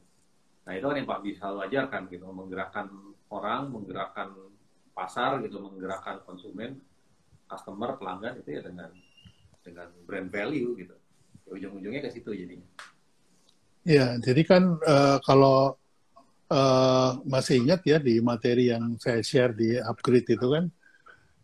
[0.68, 2.26] Nah itu kan yang Pak bisa ajarkan gitu.
[2.32, 2.88] Menggerakkan
[3.32, 4.32] orang menggerakkan
[4.96, 6.82] pasar gitu menggerakkan konsumen
[7.48, 8.92] customer pelanggan itu ya dengan
[9.64, 10.96] dengan brand value gitu.
[11.48, 12.68] Ya, ujung-ujungnya ke situ jadinya.
[13.88, 15.80] Ya, jadi kan eh, kalau
[16.52, 20.68] eh, masih ingat ya di materi yang saya share di upgrade itu kan,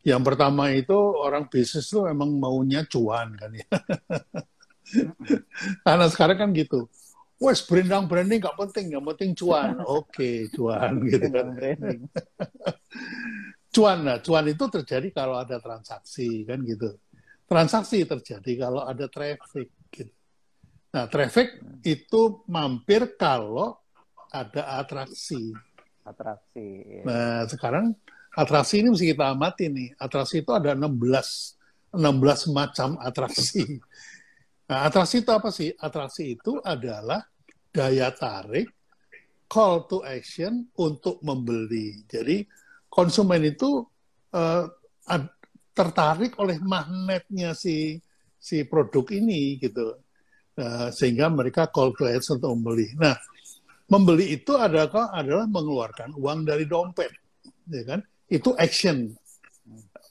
[0.04, 3.68] yang pertama itu orang bisnis tuh emang maunya cuan kan ya.
[5.88, 6.92] Karena sekarang kan gitu.
[7.40, 9.80] Wes branding branding nggak penting, yang penting cuan.
[9.84, 11.48] Oke, cuan gitu kan.
[11.56, 12.00] Branding.
[13.74, 17.00] Cuan, nah cuan itu terjadi kalau ada transaksi kan gitu.
[17.48, 19.72] Transaksi terjadi kalau ada traffic.
[19.92, 20.14] Gitu.
[20.94, 23.82] Nah, traffic itu mampir kalau
[24.30, 25.52] ada atraksi.
[26.06, 27.02] Atraksi.
[27.02, 27.98] Nah, sekarang
[28.34, 29.90] atraksi ini mesti kita amati nih.
[29.98, 30.90] Atraksi itu ada 16
[31.94, 33.82] 16 macam atraksi.
[34.64, 35.70] Nah, atraksi itu apa sih?
[35.76, 37.22] Atraksi itu adalah
[37.70, 38.72] daya tarik
[39.46, 42.02] call to action untuk membeli.
[42.10, 42.42] Jadi
[42.90, 43.86] konsumen itu
[45.06, 45.36] ad-
[45.74, 47.98] tertarik oleh magnetnya si
[48.40, 50.00] si produk ini gitu.
[50.54, 52.94] Eh, sehingga mereka call to action untuk membeli.
[52.98, 53.18] Nah,
[53.90, 57.10] membeli itu adalah adalah mengeluarkan uang dari dompet,
[57.70, 58.02] ya kan?
[58.28, 59.12] Itu action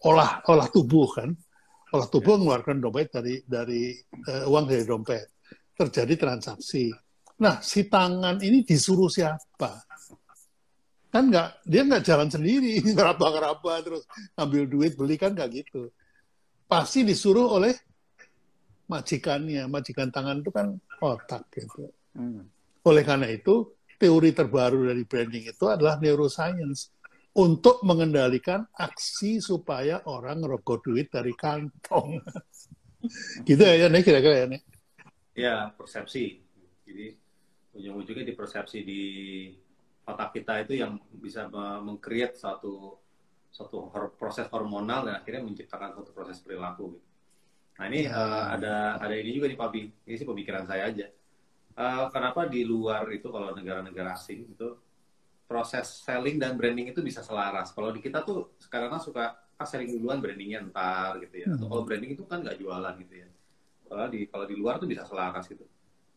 [0.02, 1.30] olah olah tubuh kan,
[1.94, 5.26] olah tubuh mengeluarkan dompet dari dari eh, uang dari dompet,
[5.78, 6.90] terjadi transaksi.
[7.42, 9.82] Nah, si tangan ini disuruh siapa?
[11.12, 14.02] Kan nggak, dia nggak jalan sendiri, ngeraba-ngeraba terus
[14.38, 15.90] ambil duit beli kan nggak gitu.
[16.66, 17.74] Pasti disuruh oleh
[18.88, 20.72] majikannya, majikan tangan itu kan
[21.04, 21.90] otak gitu.
[22.16, 22.48] Hmm.
[22.82, 26.90] Oleh karena itu, teori terbaru dari branding itu adalah neuroscience
[27.32, 32.20] untuk mengendalikan aksi supaya orang ngerokok duit dari kantong.
[33.48, 34.62] gitu ya, Nek, kira-kira ya, Nek?
[35.32, 36.44] ya persepsi
[36.84, 37.16] jadi
[37.72, 39.02] ujung-ujungnya di persepsi di
[40.04, 43.00] otak kita itu yang bisa me- meng-create satu
[43.48, 47.08] satu hor- proses hormonal dan akhirnya menciptakan satu proses perilaku gitu.
[47.80, 48.12] Nah ini Ya.
[48.12, 49.82] eh, ada ada ini juga nih Pak Bi.
[49.88, 51.06] Ini sih pemikiran saya aja.
[51.72, 54.68] Eh, kenapa di luar itu kalau negara-negara asing itu
[55.52, 57.76] proses selling dan branding itu bisa selaras.
[57.76, 61.52] Kalau di kita tuh sekarang kan suka ah, selling duluan brandingnya ntar gitu ya.
[61.52, 61.70] Atau Hmm.
[61.76, 63.28] kalau branding itu kan nggak jualan gitu ya.
[63.84, 65.68] Kalau di kalau di luar tuh bisa selaras gitu.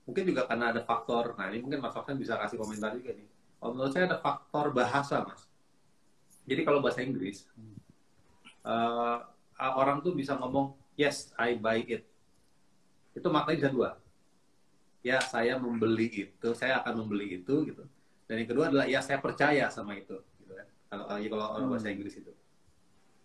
[0.07, 1.35] Mungkin juga karena ada faktor.
[1.35, 3.27] Nah ini mungkin Mas Sofyan bisa kasih komentar juga nih.
[3.59, 5.43] Kalau menurut saya ada faktor bahasa Mas.
[6.47, 7.43] Jadi kalau bahasa Inggris
[8.63, 9.17] eh,
[9.59, 12.07] orang tuh bisa ngomong yes I buy it.
[13.11, 13.89] Itu maknanya bisa dua.
[15.05, 17.85] Ya saya membeli itu, saya akan membeli itu gitu.
[18.25, 20.17] Dan yang kedua adalah ya saya percaya sama itu.
[20.41, 20.67] Gitu kan.
[20.89, 22.31] Kalau kalau orang bahasa Inggris itu.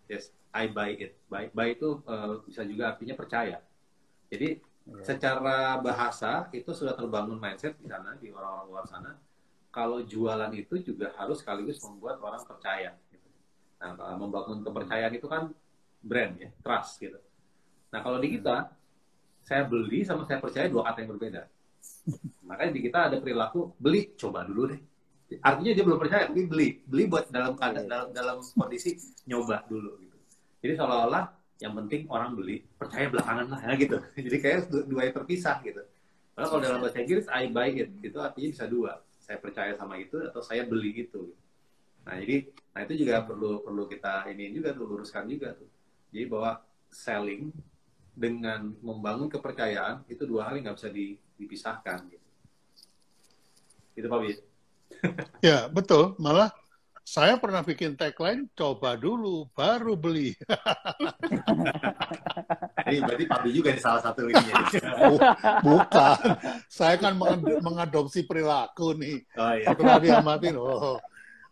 [0.09, 1.17] Yes, I buy it.
[1.31, 3.63] Buy, buy itu eh, bisa juga artinya percaya.
[4.31, 5.03] Jadi Iya.
[5.05, 9.13] secara bahasa itu sudah terbangun mindset di sana di orang-orang luar sana.
[9.69, 12.97] Kalau jualan itu juga harus sekaligus membuat orang percaya.
[13.13, 13.27] Gitu.
[13.79, 15.53] Nah, membangun kepercayaan itu kan
[16.01, 17.21] brand ya, trust gitu.
[17.93, 18.73] Nah, kalau di kita
[19.45, 21.41] saya beli sama saya percaya dua kata yang berbeda.
[22.43, 24.81] Makanya di kita ada perilaku beli, coba dulu deh.
[25.39, 29.95] Artinya dia belum percaya, tapi beli, beli buat dalam keadaan dalam, dalam kondisi nyoba dulu
[30.03, 30.17] gitu.
[30.59, 31.25] Jadi seolah-olah
[31.61, 33.97] yang penting orang beli, percaya belakangan lah ya gitu.
[34.27, 35.79] Jadi kayak du- dua yang terpisah gitu.
[36.35, 38.91] Padahal kalau dalam bahasa Inggris I buy it itu artinya bisa dua.
[39.21, 41.31] Saya percaya sama itu atau saya beli itu.
[42.01, 45.69] Nah jadi, nah itu juga perlu perlu kita ini juga tuh luruskan juga tuh.
[46.11, 46.59] Jadi bahwa
[46.91, 47.53] selling
[48.11, 52.09] dengan membangun kepercayaan itu dua hal yang nggak bisa di- dipisahkan.
[52.09, 52.27] Gitu.
[53.95, 54.50] Itu Pak Bi.
[55.41, 56.13] Ya, betul.
[56.21, 56.53] Malah
[57.01, 60.37] saya pernah bikin tagline, coba dulu, baru beli.
[62.87, 64.51] Jadi berarti Pak juga ini salah satu ini.
[65.65, 66.17] Bukan,
[66.69, 67.17] saya kan
[67.59, 69.17] mengadopsi perilaku nih.
[69.35, 69.65] Oh iya.
[69.73, 71.01] Setelah diamatin, oh,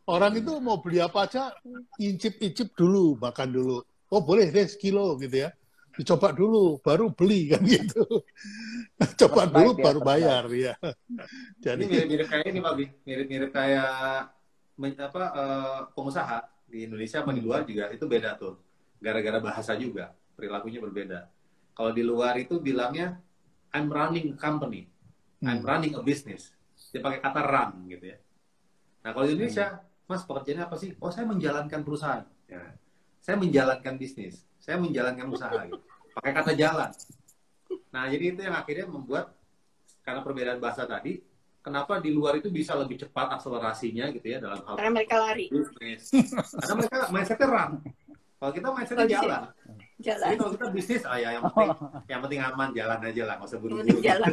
[0.07, 1.51] orang itu mau beli apa aja,
[1.97, 3.77] incip-incip dulu, makan dulu.
[4.09, 5.49] Oh boleh deh sekilo gitu ya.
[5.99, 8.03] Dicoba dulu, baru beli kan gitu.
[9.19, 10.73] Coba First dulu, ya, baru first bayar ya.
[10.79, 12.73] Ini Jadi mirip-mirip kayak ini Pak.
[13.05, 13.91] Mirip-mirip kayak
[14.79, 16.37] apa eh, pengusaha
[16.69, 18.55] di Indonesia sama di luar juga itu beda tuh.
[18.99, 21.19] Gara-gara bahasa juga, perilakunya berbeda.
[21.75, 23.19] Kalau di luar itu bilangnya
[23.75, 24.87] I'm running company,
[25.43, 25.67] I'm Hmm.
[25.67, 26.55] running a business.
[26.91, 28.17] Dia pakai kata run gitu ya.
[29.03, 30.91] Nah kalau di Indonesia, Mas pekerjaannya apa sih?
[30.99, 32.25] Oh saya menjalankan perusahaan.
[32.49, 32.75] Ya.
[33.21, 35.67] Saya menjalankan bisnis, saya menjalankan usaha.
[35.67, 35.88] Gitu.
[36.19, 36.89] Pakai kata jalan.
[37.89, 39.31] Nah jadi itu yang akhirnya membuat
[40.03, 41.23] karena perbedaan bahasa tadi,
[41.59, 45.47] kenapa di luar itu bisa lebih cepat akselerasinya gitu ya dalam hal Karena mereka lari.
[45.47, 46.11] bisnis.
[46.59, 47.71] Karena mereka mindsetnya run.
[48.35, 49.41] Kalau kita mindsetnya jalan.
[49.99, 50.27] Jalan.
[50.27, 51.69] Jadi kalau kita bisnis, ah ya yang penting,
[52.07, 53.99] yang penting aman, jalan aja lah, nggak usah buru-buru.
[53.99, 54.31] jalan.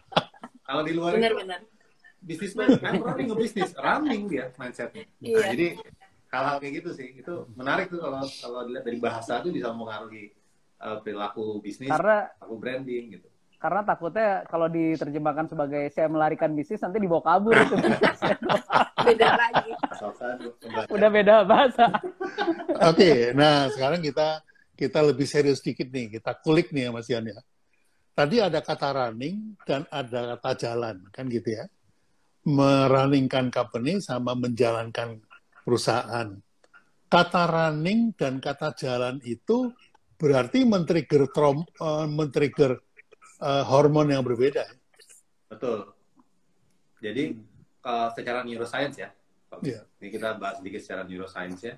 [0.70, 1.60] Kalau di luar itu Benar-benar.
[2.22, 5.02] bisnis I'm running business, running dia mindsetnya.
[5.18, 5.46] Nah, Iya.
[5.50, 5.66] jadi
[6.30, 10.30] hal-hal kayak gitu sih, itu menarik tuh kalau kalau dilihat dari bahasa tuh bisa mempengaruhi
[10.80, 13.28] uh, perilaku bisnis, Karena perilaku branding gitu.
[13.60, 17.76] karena takutnya kalau diterjemahkan sebagai saya melarikan bisnis nanti dibawa kabur itu.
[19.04, 19.72] Beda lagi.
[20.88, 21.92] Udah beda bahasa.
[22.88, 24.40] Oke, nah sekarang kita
[24.76, 27.36] kita lebih serius dikit nih, kita kulik nih ya Mas Yan ya.
[28.16, 31.68] Tadi ada kata running dan ada kata jalan, kan gitu ya.
[32.48, 35.20] Merunningkan company sama menjalankan
[35.64, 36.32] perusahaan.
[37.12, 39.68] Kata running dan kata jalan itu
[40.20, 42.76] berarti men-trigger trom, eh, men-trigger
[43.40, 44.68] eh, hormon yang berbeda.
[45.48, 45.88] Betul.
[47.00, 47.32] Jadi
[47.88, 49.08] uh, secara neuroscience ya,
[49.64, 49.82] Iya.
[49.98, 51.74] ini kita bahas sedikit secara neuroscience ya.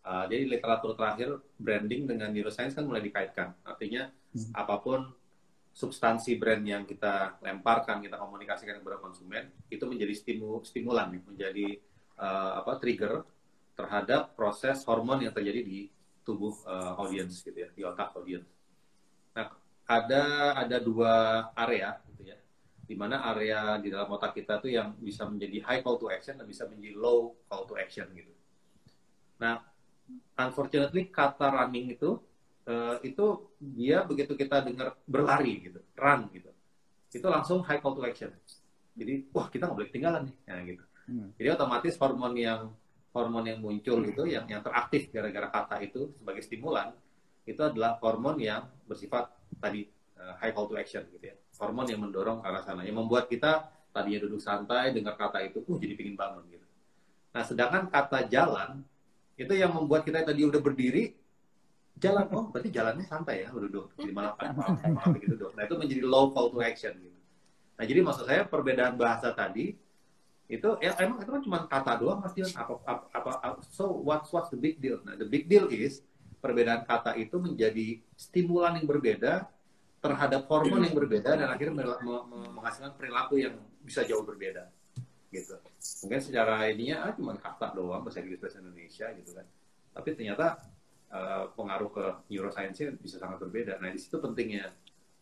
[0.00, 3.52] Uh, jadi literatur terakhir branding dengan neuroscience kan mulai dikaitkan.
[3.66, 4.54] Artinya Hmm.
[4.54, 5.10] apa pun
[5.74, 11.82] substansi brand yang kita lemparkan, kita komunikasikan kepada konsumen, itu menjadi stimu, stimulan, menjadi
[12.14, 13.26] uh, apa trigger
[13.74, 15.90] terhadap proses hormon yang terjadi di
[16.26, 18.48] tubuh uh, audience gitu ya, di otak audience.
[19.34, 19.54] Nah,
[19.86, 22.38] ada ada dua area gitu ya
[22.90, 26.34] di mana area di dalam otak kita tuh yang bisa menjadi high call to action
[26.34, 28.34] dan bisa menjadi low call to action gitu.
[29.38, 29.62] Nah,
[30.34, 32.18] unfortunately kata running itu
[32.66, 36.50] eh, itu dia begitu kita dengar berlari gitu, run gitu,
[37.14, 38.34] itu langsung high call to action.
[38.98, 40.84] Jadi wah kita nggak boleh ketinggalan nih, nah, gitu.
[41.06, 41.28] Hmm.
[41.38, 42.74] Jadi otomatis hormon yang
[43.10, 46.94] hormon yang muncul itu yang yang teraktif gara-gara kata itu sebagai stimulan
[47.42, 51.36] itu adalah hormon yang bersifat tadi eh, high call to action gitu ya.
[51.58, 55.60] Hormon yang mendorong ke arah sana yang membuat kita tadinya duduk santai dengar kata itu
[55.66, 56.66] uh jadi pingin bangun gitu.
[57.34, 58.86] Nah sedangkan kata jalan
[59.34, 61.16] itu yang membuat kita tadi udah berdiri
[62.00, 65.52] jalan oh berarti jalannya santai ya duduk jadi malah malah malah begitu dong.
[65.58, 67.18] Nah itu menjadi low call to action gitu.
[67.76, 69.74] Nah jadi maksud saya perbedaan bahasa tadi
[70.50, 72.50] itu ya emang itu kan cuma kata doang mas Dion.
[72.58, 74.98] Apa, apa, apa, apa- so what's what's the big deal?
[75.06, 76.02] Nah the big deal is
[76.42, 79.46] perbedaan kata itu menjadi stimulan yang berbeda
[80.00, 81.94] terhadap hormon yang berbeda dan akhirnya
[82.50, 84.66] menghasilkan perilaku yang bisa jauh berbeda
[85.30, 85.54] gitu.
[86.02, 89.46] Mungkin secara ininya ah, cuma kata doang bahasa Inggris bahasa Indonesia gitu kan.
[89.94, 90.58] Tapi ternyata
[91.14, 93.78] eh, pengaruh ke neuroscience bisa sangat berbeda.
[93.78, 94.72] Nah di situ pentingnya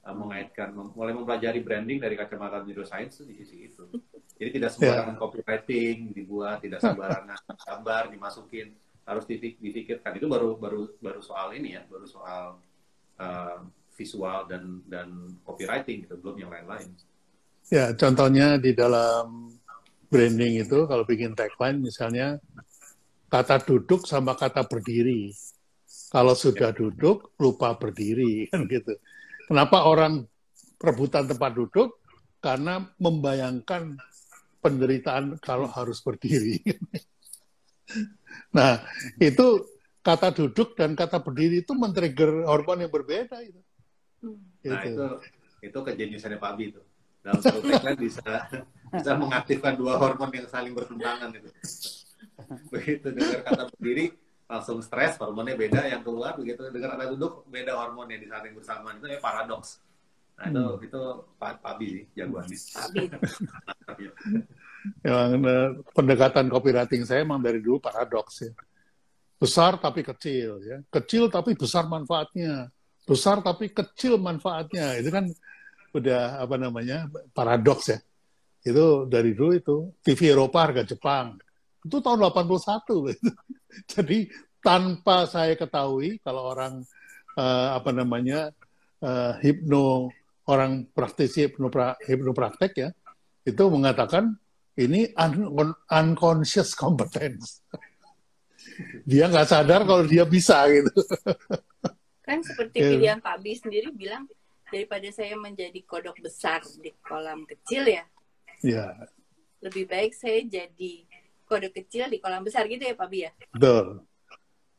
[0.07, 3.85] eh, mengaitkan mulai mempelajari branding dari kacamata neuroscience di sisi itu
[4.39, 8.73] jadi tidak sembarangan copywriting dibuat tidak sembarangan gambar dimasukin
[9.05, 12.63] harus dipikirkan itu baru baru baru soal ini ya baru soal
[13.19, 13.59] eh,
[13.99, 16.95] visual dan dan copywriting gitu belum yang lain-lain
[17.69, 19.53] Ya, contohnya di dalam
[20.09, 22.41] branding itu kalau bikin tagline misalnya
[23.29, 25.37] kata duduk sama kata berdiri.
[26.09, 28.97] Kalau sudah duduk lupa berdiri kan gitu.
[29.45, 30.25] Kenapa orang
[30.81, 32.01] perebutan tempat duduk?
[32.41, 34.01] Karena membayangkan
[34.59, 36.61] penderitaan kalau harus berdiri.
[38.57, 38.83] nah,
[39.19, 39.67] itu
[40.03, 43.61] kata duduk dan kata berdiri itu men-trigger hormon yang berbeda itu.
[44.67, 44.91] Nah Gitu.
[44.95, 45.07] itu
[45.59, 46.83] itu kejeniusannya Pak Abi itu
[47.23, 48.47] dalam satu tagline bisa
[48.95, 51.51] bisa mengaktifkan dua hormon yang saling bertentangan itu
[52.71, 54.15] begitu dengar kata berdiri
[54.49, 57.75] langsung stres hormonnya beda yang keluar begitu dengar kata duduk beda
[58.07, 59.83] di saat yang bersamaan itu ya paradoks
[60.39, 60.87] nah itu Hmm.
[60.87, 61.03] itu
[61.35, 63.05] Pak Pak Abi sih jagoannya Abi.
[65.03, 68.53] Yang eh, pendekatan copywriting saya emang dari dulu paradoks ya.
[69.39, 70.79] Besar tapi kecil ya.
[70.91, 72.71] Kecil tapi besar manfaatnya.
[73.03, 74.99] Besar tapi kecil manfaatnya.
[75.03, 75.27] Itu kan
[75.95, 77.11] udah apa namanya?
[77.35, 77.99] paradoks ya.
[78.63, 81.39] Itu dari dulu itu TV Eropa harga Jepang.
[81.79, 83.31] itu tahun 81 gitu.
[83.95, 84.19] Jadi
[84.59, 86.83] tanpa saya ketahui kalau orang
[87.39, 88.51] uh, apa namanya
[89.01, 90.11] uh, hipno
[90.49, 92.89] orang praktisi hipnopra, hipnopraktek ya
[93.49, 94.37] itu mengatakan
[94.79, 97.65] ini un, unconscious competence.
[99.09, 100.93] dia nggak sadar kalau dia bisa gitu.
[102.27, 102.91] Kan seperti yeah.
[102.93, 104.29] pilihan Pak Bi sendiri bilang
[104.69, 108.05] daripada saya menjadi kodok besar di kolam kecil ya.
[108.61, 109.09] Iya.
[109.65, 111.09] Lebih baik saya jadi
[111.49, 113.33] kodok kecil di kolam besar gitu ya Pak Bi ya.
[113.51, 114.05] Betul.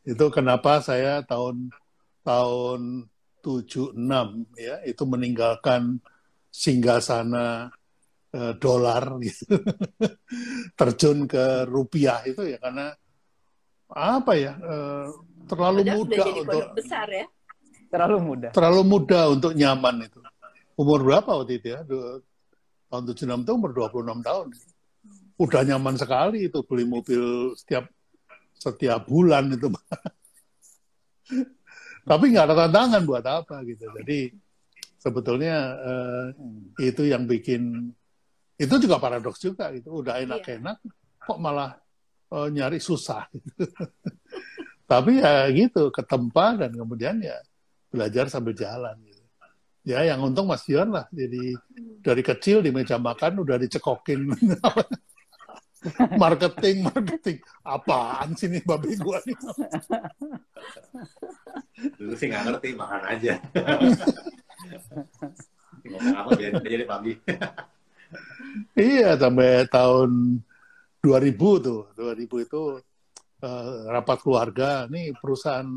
[0.05, 1.73] Itu kenapa saya tahun
[2.21, 3.09] tahun
[3.41, 3.95] 76
[4.59, 5.97] ya itu meninggalkan
[6.49, 7.71] singgasana
[8.33, 9.59] uh, dolar gitu.
[10.75, 12.93] terjun ke rupiah itu ya karena
[13.89, 15.09] apa ya uh,
[15.49, 17.25] terlalu Udah muda untuk besar ya.
[17.89, 20.19] Terlalu muda terlalu muda untuk nyaman itu.
[20.79, 21.81] Umur berapa waktu itu ya?
[21.83, 22.21] Dua,
[22.87, 24.47] tahun 76 itu umur 26 tahun.
[25.39, 27.89] Udah nyaman sekali itu beli mobil setiap
[28.59, 29.71] setiap bulan itu
[32.09, 34.33] tapi nggak ada tantangan buat apa gitu jadi
[34.97, 36.27] sebetulnya uh,
[36.81, 37.93] itu yang bikin
[38.57, 41.21] itu juga paradoks juga gitu udah enak-enak iya.
[41.21, 41.77] kok malah
[42.33, 43.61] uh, nyari susah gitu.
[44.91, 47.37] tapi ya gitu ketempa dan kemudian ya
[47.93, 49.23] belajar sambil jalan gitu.
[49.85, 51.53] ya yang untung Mas Dion lah jadi
[52.01, 54.33] dari kecil di meja makan udah dicekokin
[56.21, 57.37] marketing marketing.
[57.63, 59.37] Apaan sih nih babi gua nih?
[61.95, 63.33] Dulu sih nggak ngerti makan aja.
[65.87, 67.13] Ngomong apa biar jadi babi.
[68.75, 70.41] Iya sampai tahun
[71.03, 71.81] 2000 tuh.
[71.95, 72.61] 2000 itu
[73.45, 74.85] uh, rapat keluarga.
[74.91, 75.67] Nih perusahaan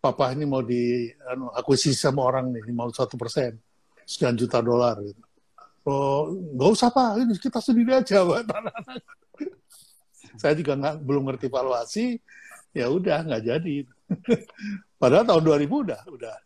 [0.00, 3.58] papa ini mau di anu, akuisisi sama orang nih mau satu persen.
[4.06, 5.29] Sekian juta dolar gitu
[5.86, 7.22] oh nggak usah pak.
[7.22, 8.44] Ini kita sendiri aja pak.
[10.40, 12.20] Saya juga nggak belum ngerti valuasi.
[12.74, 13.76] Ya udah nggak jadi.
[15.00, 16.36] Padahal tahun 2000 udah udah.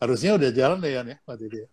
[0.00, 1.68] Harusnya udah jalan ya ya waktu itu ya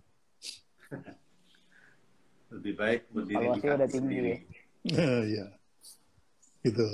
[2.51, 4.35] lebih baik berdiri di udah tinggi ya.
[5.23, 5.45] ya,
[6.67, 6.87] gitu.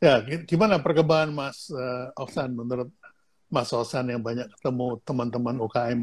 [0.00, 0.14] Ya,
[0.48, 2.56] gimana perkembangan Mas uh, Oksan?
[2.56, 2.88] Menurut
[3.52, 6.00] Mas Oksan yang banyak ketemu teman-teman UKM?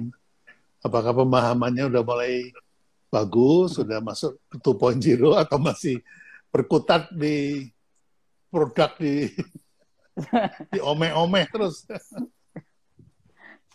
[0.82, 2.54] Apakah pemahamannya udah mulai
[3.12, 6.00] bagus, sudah masuk 2.0 atau masih
[6.48, 7.68] berkutat di
[8.48, 9.28] produk di
[10.72, 11.84] di ome-ome terus?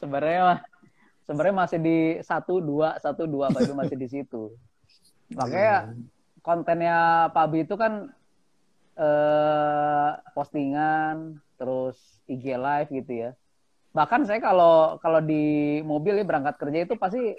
[0.01, 0.61] Sebenarnya
[1.25, 4.53] sebenarnya masih di satu dua satu dua Pak masih di situ.
[5.33, 5.97] Makanya iya.
[6.45, 6.99] kontennya
[7.33, 8.13] Pak Abi itu kan
[8.97, 11.97] eh, postingan, terus
[12.29, 13.31] IG live gitu ya.
[13.97, 17.33] Bahkan saya kalau kalau di mobil ya berangkat kerja itu pasti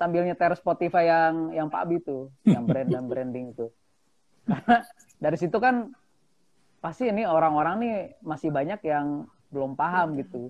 [0.00, 3.68] sambil nyeter Spotify yang yang Pak Abi itu, yang brand dan branding itu.
[4.48, 4.80] Karena
[5.20, 5.92] dari situ kan
[6.80, 10.48] pasti ini orang-orang nih masih banyak yang belum paham gitu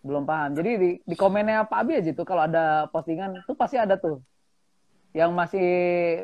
[0.00, 0.56] belum paham.
[0.56, 4.24] Jadi di, di komennya Pak Abi aja tuh kalau ada postingan tuh pasti ada tuh
[5.12, 5.68] yang masih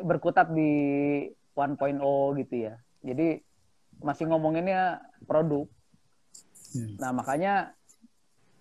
[0.06, 0.72] berkutat di
[1.52, 1.76] 1.0
[2.40, 2.74] gitu ya.
[3.04, 3.42] Jadi
[4.00, 5.68] masih ngomonginnya produk.
[6.72, 6.96] Hmm.
[7.00, 7.54] Nah, makanya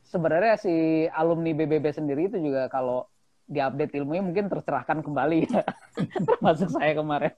[0.08, 3.08] sebenarnya si alumni BBB sendiri itu juga kalau
[3.46, 5.64] diupdate ilmunya mungkin tercerahkan kembali ya.
[6.28, 7.34] Termasuk saya kemarin.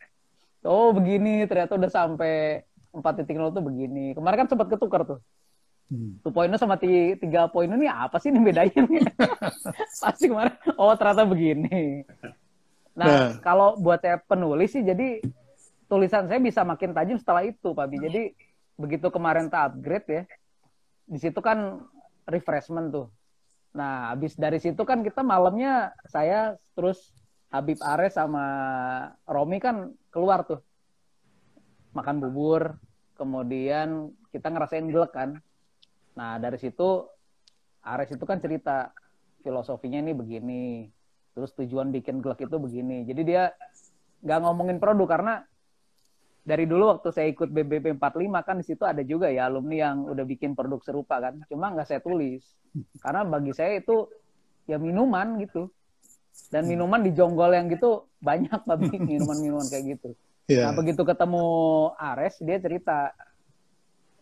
[0.64, 4.16] Oh, begini ternyata udah sampai 4.0 tuh begini.
[4.16, 5.20] Kemarin kan sempat ketukar tuh.
[5.88, 6.20] Hmm.
[6.20, 8.84] Two poinnya sama tiga poin ini apa sih ini bedanya?
[10.03, 12.03] Pasti kemarin, oh ternyata begini.
[12.91, 15.24] Nah, nah, kalau buat saya penulis sih jadi
[15.88, 18.03] tulisan saya bisa makin tajam setelah itu, Pak Bi.
[18.03, 18.24] Jadi
[18.76, 20.22] begitu kemarin tak upgrade ya,
[21.08, 21.80] di situ kan
[22.28, 23.08] refreshment tuh.
[23.78, 27.13] Nah, habis dari situ kan kita malamnya saya terus
[27.53, 28.45] Habib Ares sama
[29.30, 30.59] Romi kan keluar tuh.
[31.93, 32.82] Makan bubur,
[33.13, 35.30] kemudian kita ngerasain gelek kan.
[36.17, 37.05] Nah, dari situ
[37.86, 38.89] Ares itu kan cerita
[39.45, 40.65] filosofinya ini begini
[41.38, 43.43] terus tujuan bikin glek itu begini jadi dia
[44.25, 45.34] nggak ngomongin produk karena
[46.47, 50.07] dari dulu waktu saya ikut BBB 45 kan di situ ada juga ya alumni yang
[50.07, 51.43] udah bikin produk serupa kan?
[51.51, 52.39] Cuma nggak saya tulis.
[53.03, 54.07] Karena bagi saya itu
[54.63, 55.67] ya minuman gitu.
[56.47, 60.15] Dan minuman di jonggol yang gitu banyak tapi minuman-minuman kayak gitu.
[60.47, 60.71] Yeah.
[60.71, 61.43] nah begitu ketemu
[61.99, 63.11] Ares dia cerita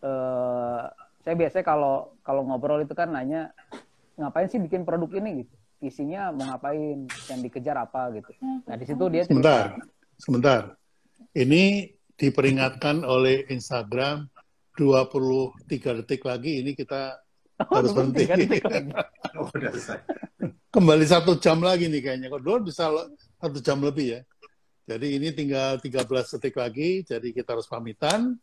[0.02, 0.90] uh,
[1.22, 3.54] saya biasanya kalau kalau ngobrol itu kan nanya
[4.18, 5.46] ngapain sih bikin produk ini?
[5.46, 5.54] Gitu.
[5.86, 8.34] Isinya mau ngapain, yang dikejar apa gitu.
[8.42, 9.78] Nah di situ dia sebentar,
[10.18, 10.74] sebentar.
[11.30, 14.28] Ini diperingatkan oleh Instagram
[14.76, 17.16] 23 detik lagi ini kita
[17.64, 18.24] oh, harus berhenti.
[19.40, 19.48] oh,
[20.72, 22.28] Kembali satu jam lagi nih kayaknya.
[22.28, 22.92] Kok dulu bisa
[23.40, 24.20] satu jam lebih ya.
[24.86, 28.38] Jadi ini tinggal 13 detik lagi, jadi kita harus pamitan,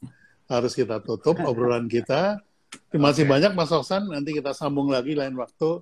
[0.51, 2.41] harus kita tutup obrolan kita.
[2.91, 5.79] Terima kasih banyak Mas Oksan, nanti kita sambung lagi lain waktu.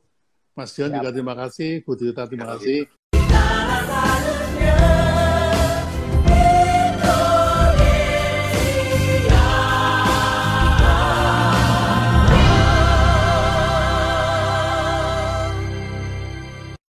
[0.54, 1.02] Mas John Siap.
[1.02, 2.86] juga terima kasih, Bu Tita terima kasih.
[3.10, 3.42] Kita
[3.88, 4.51] selalu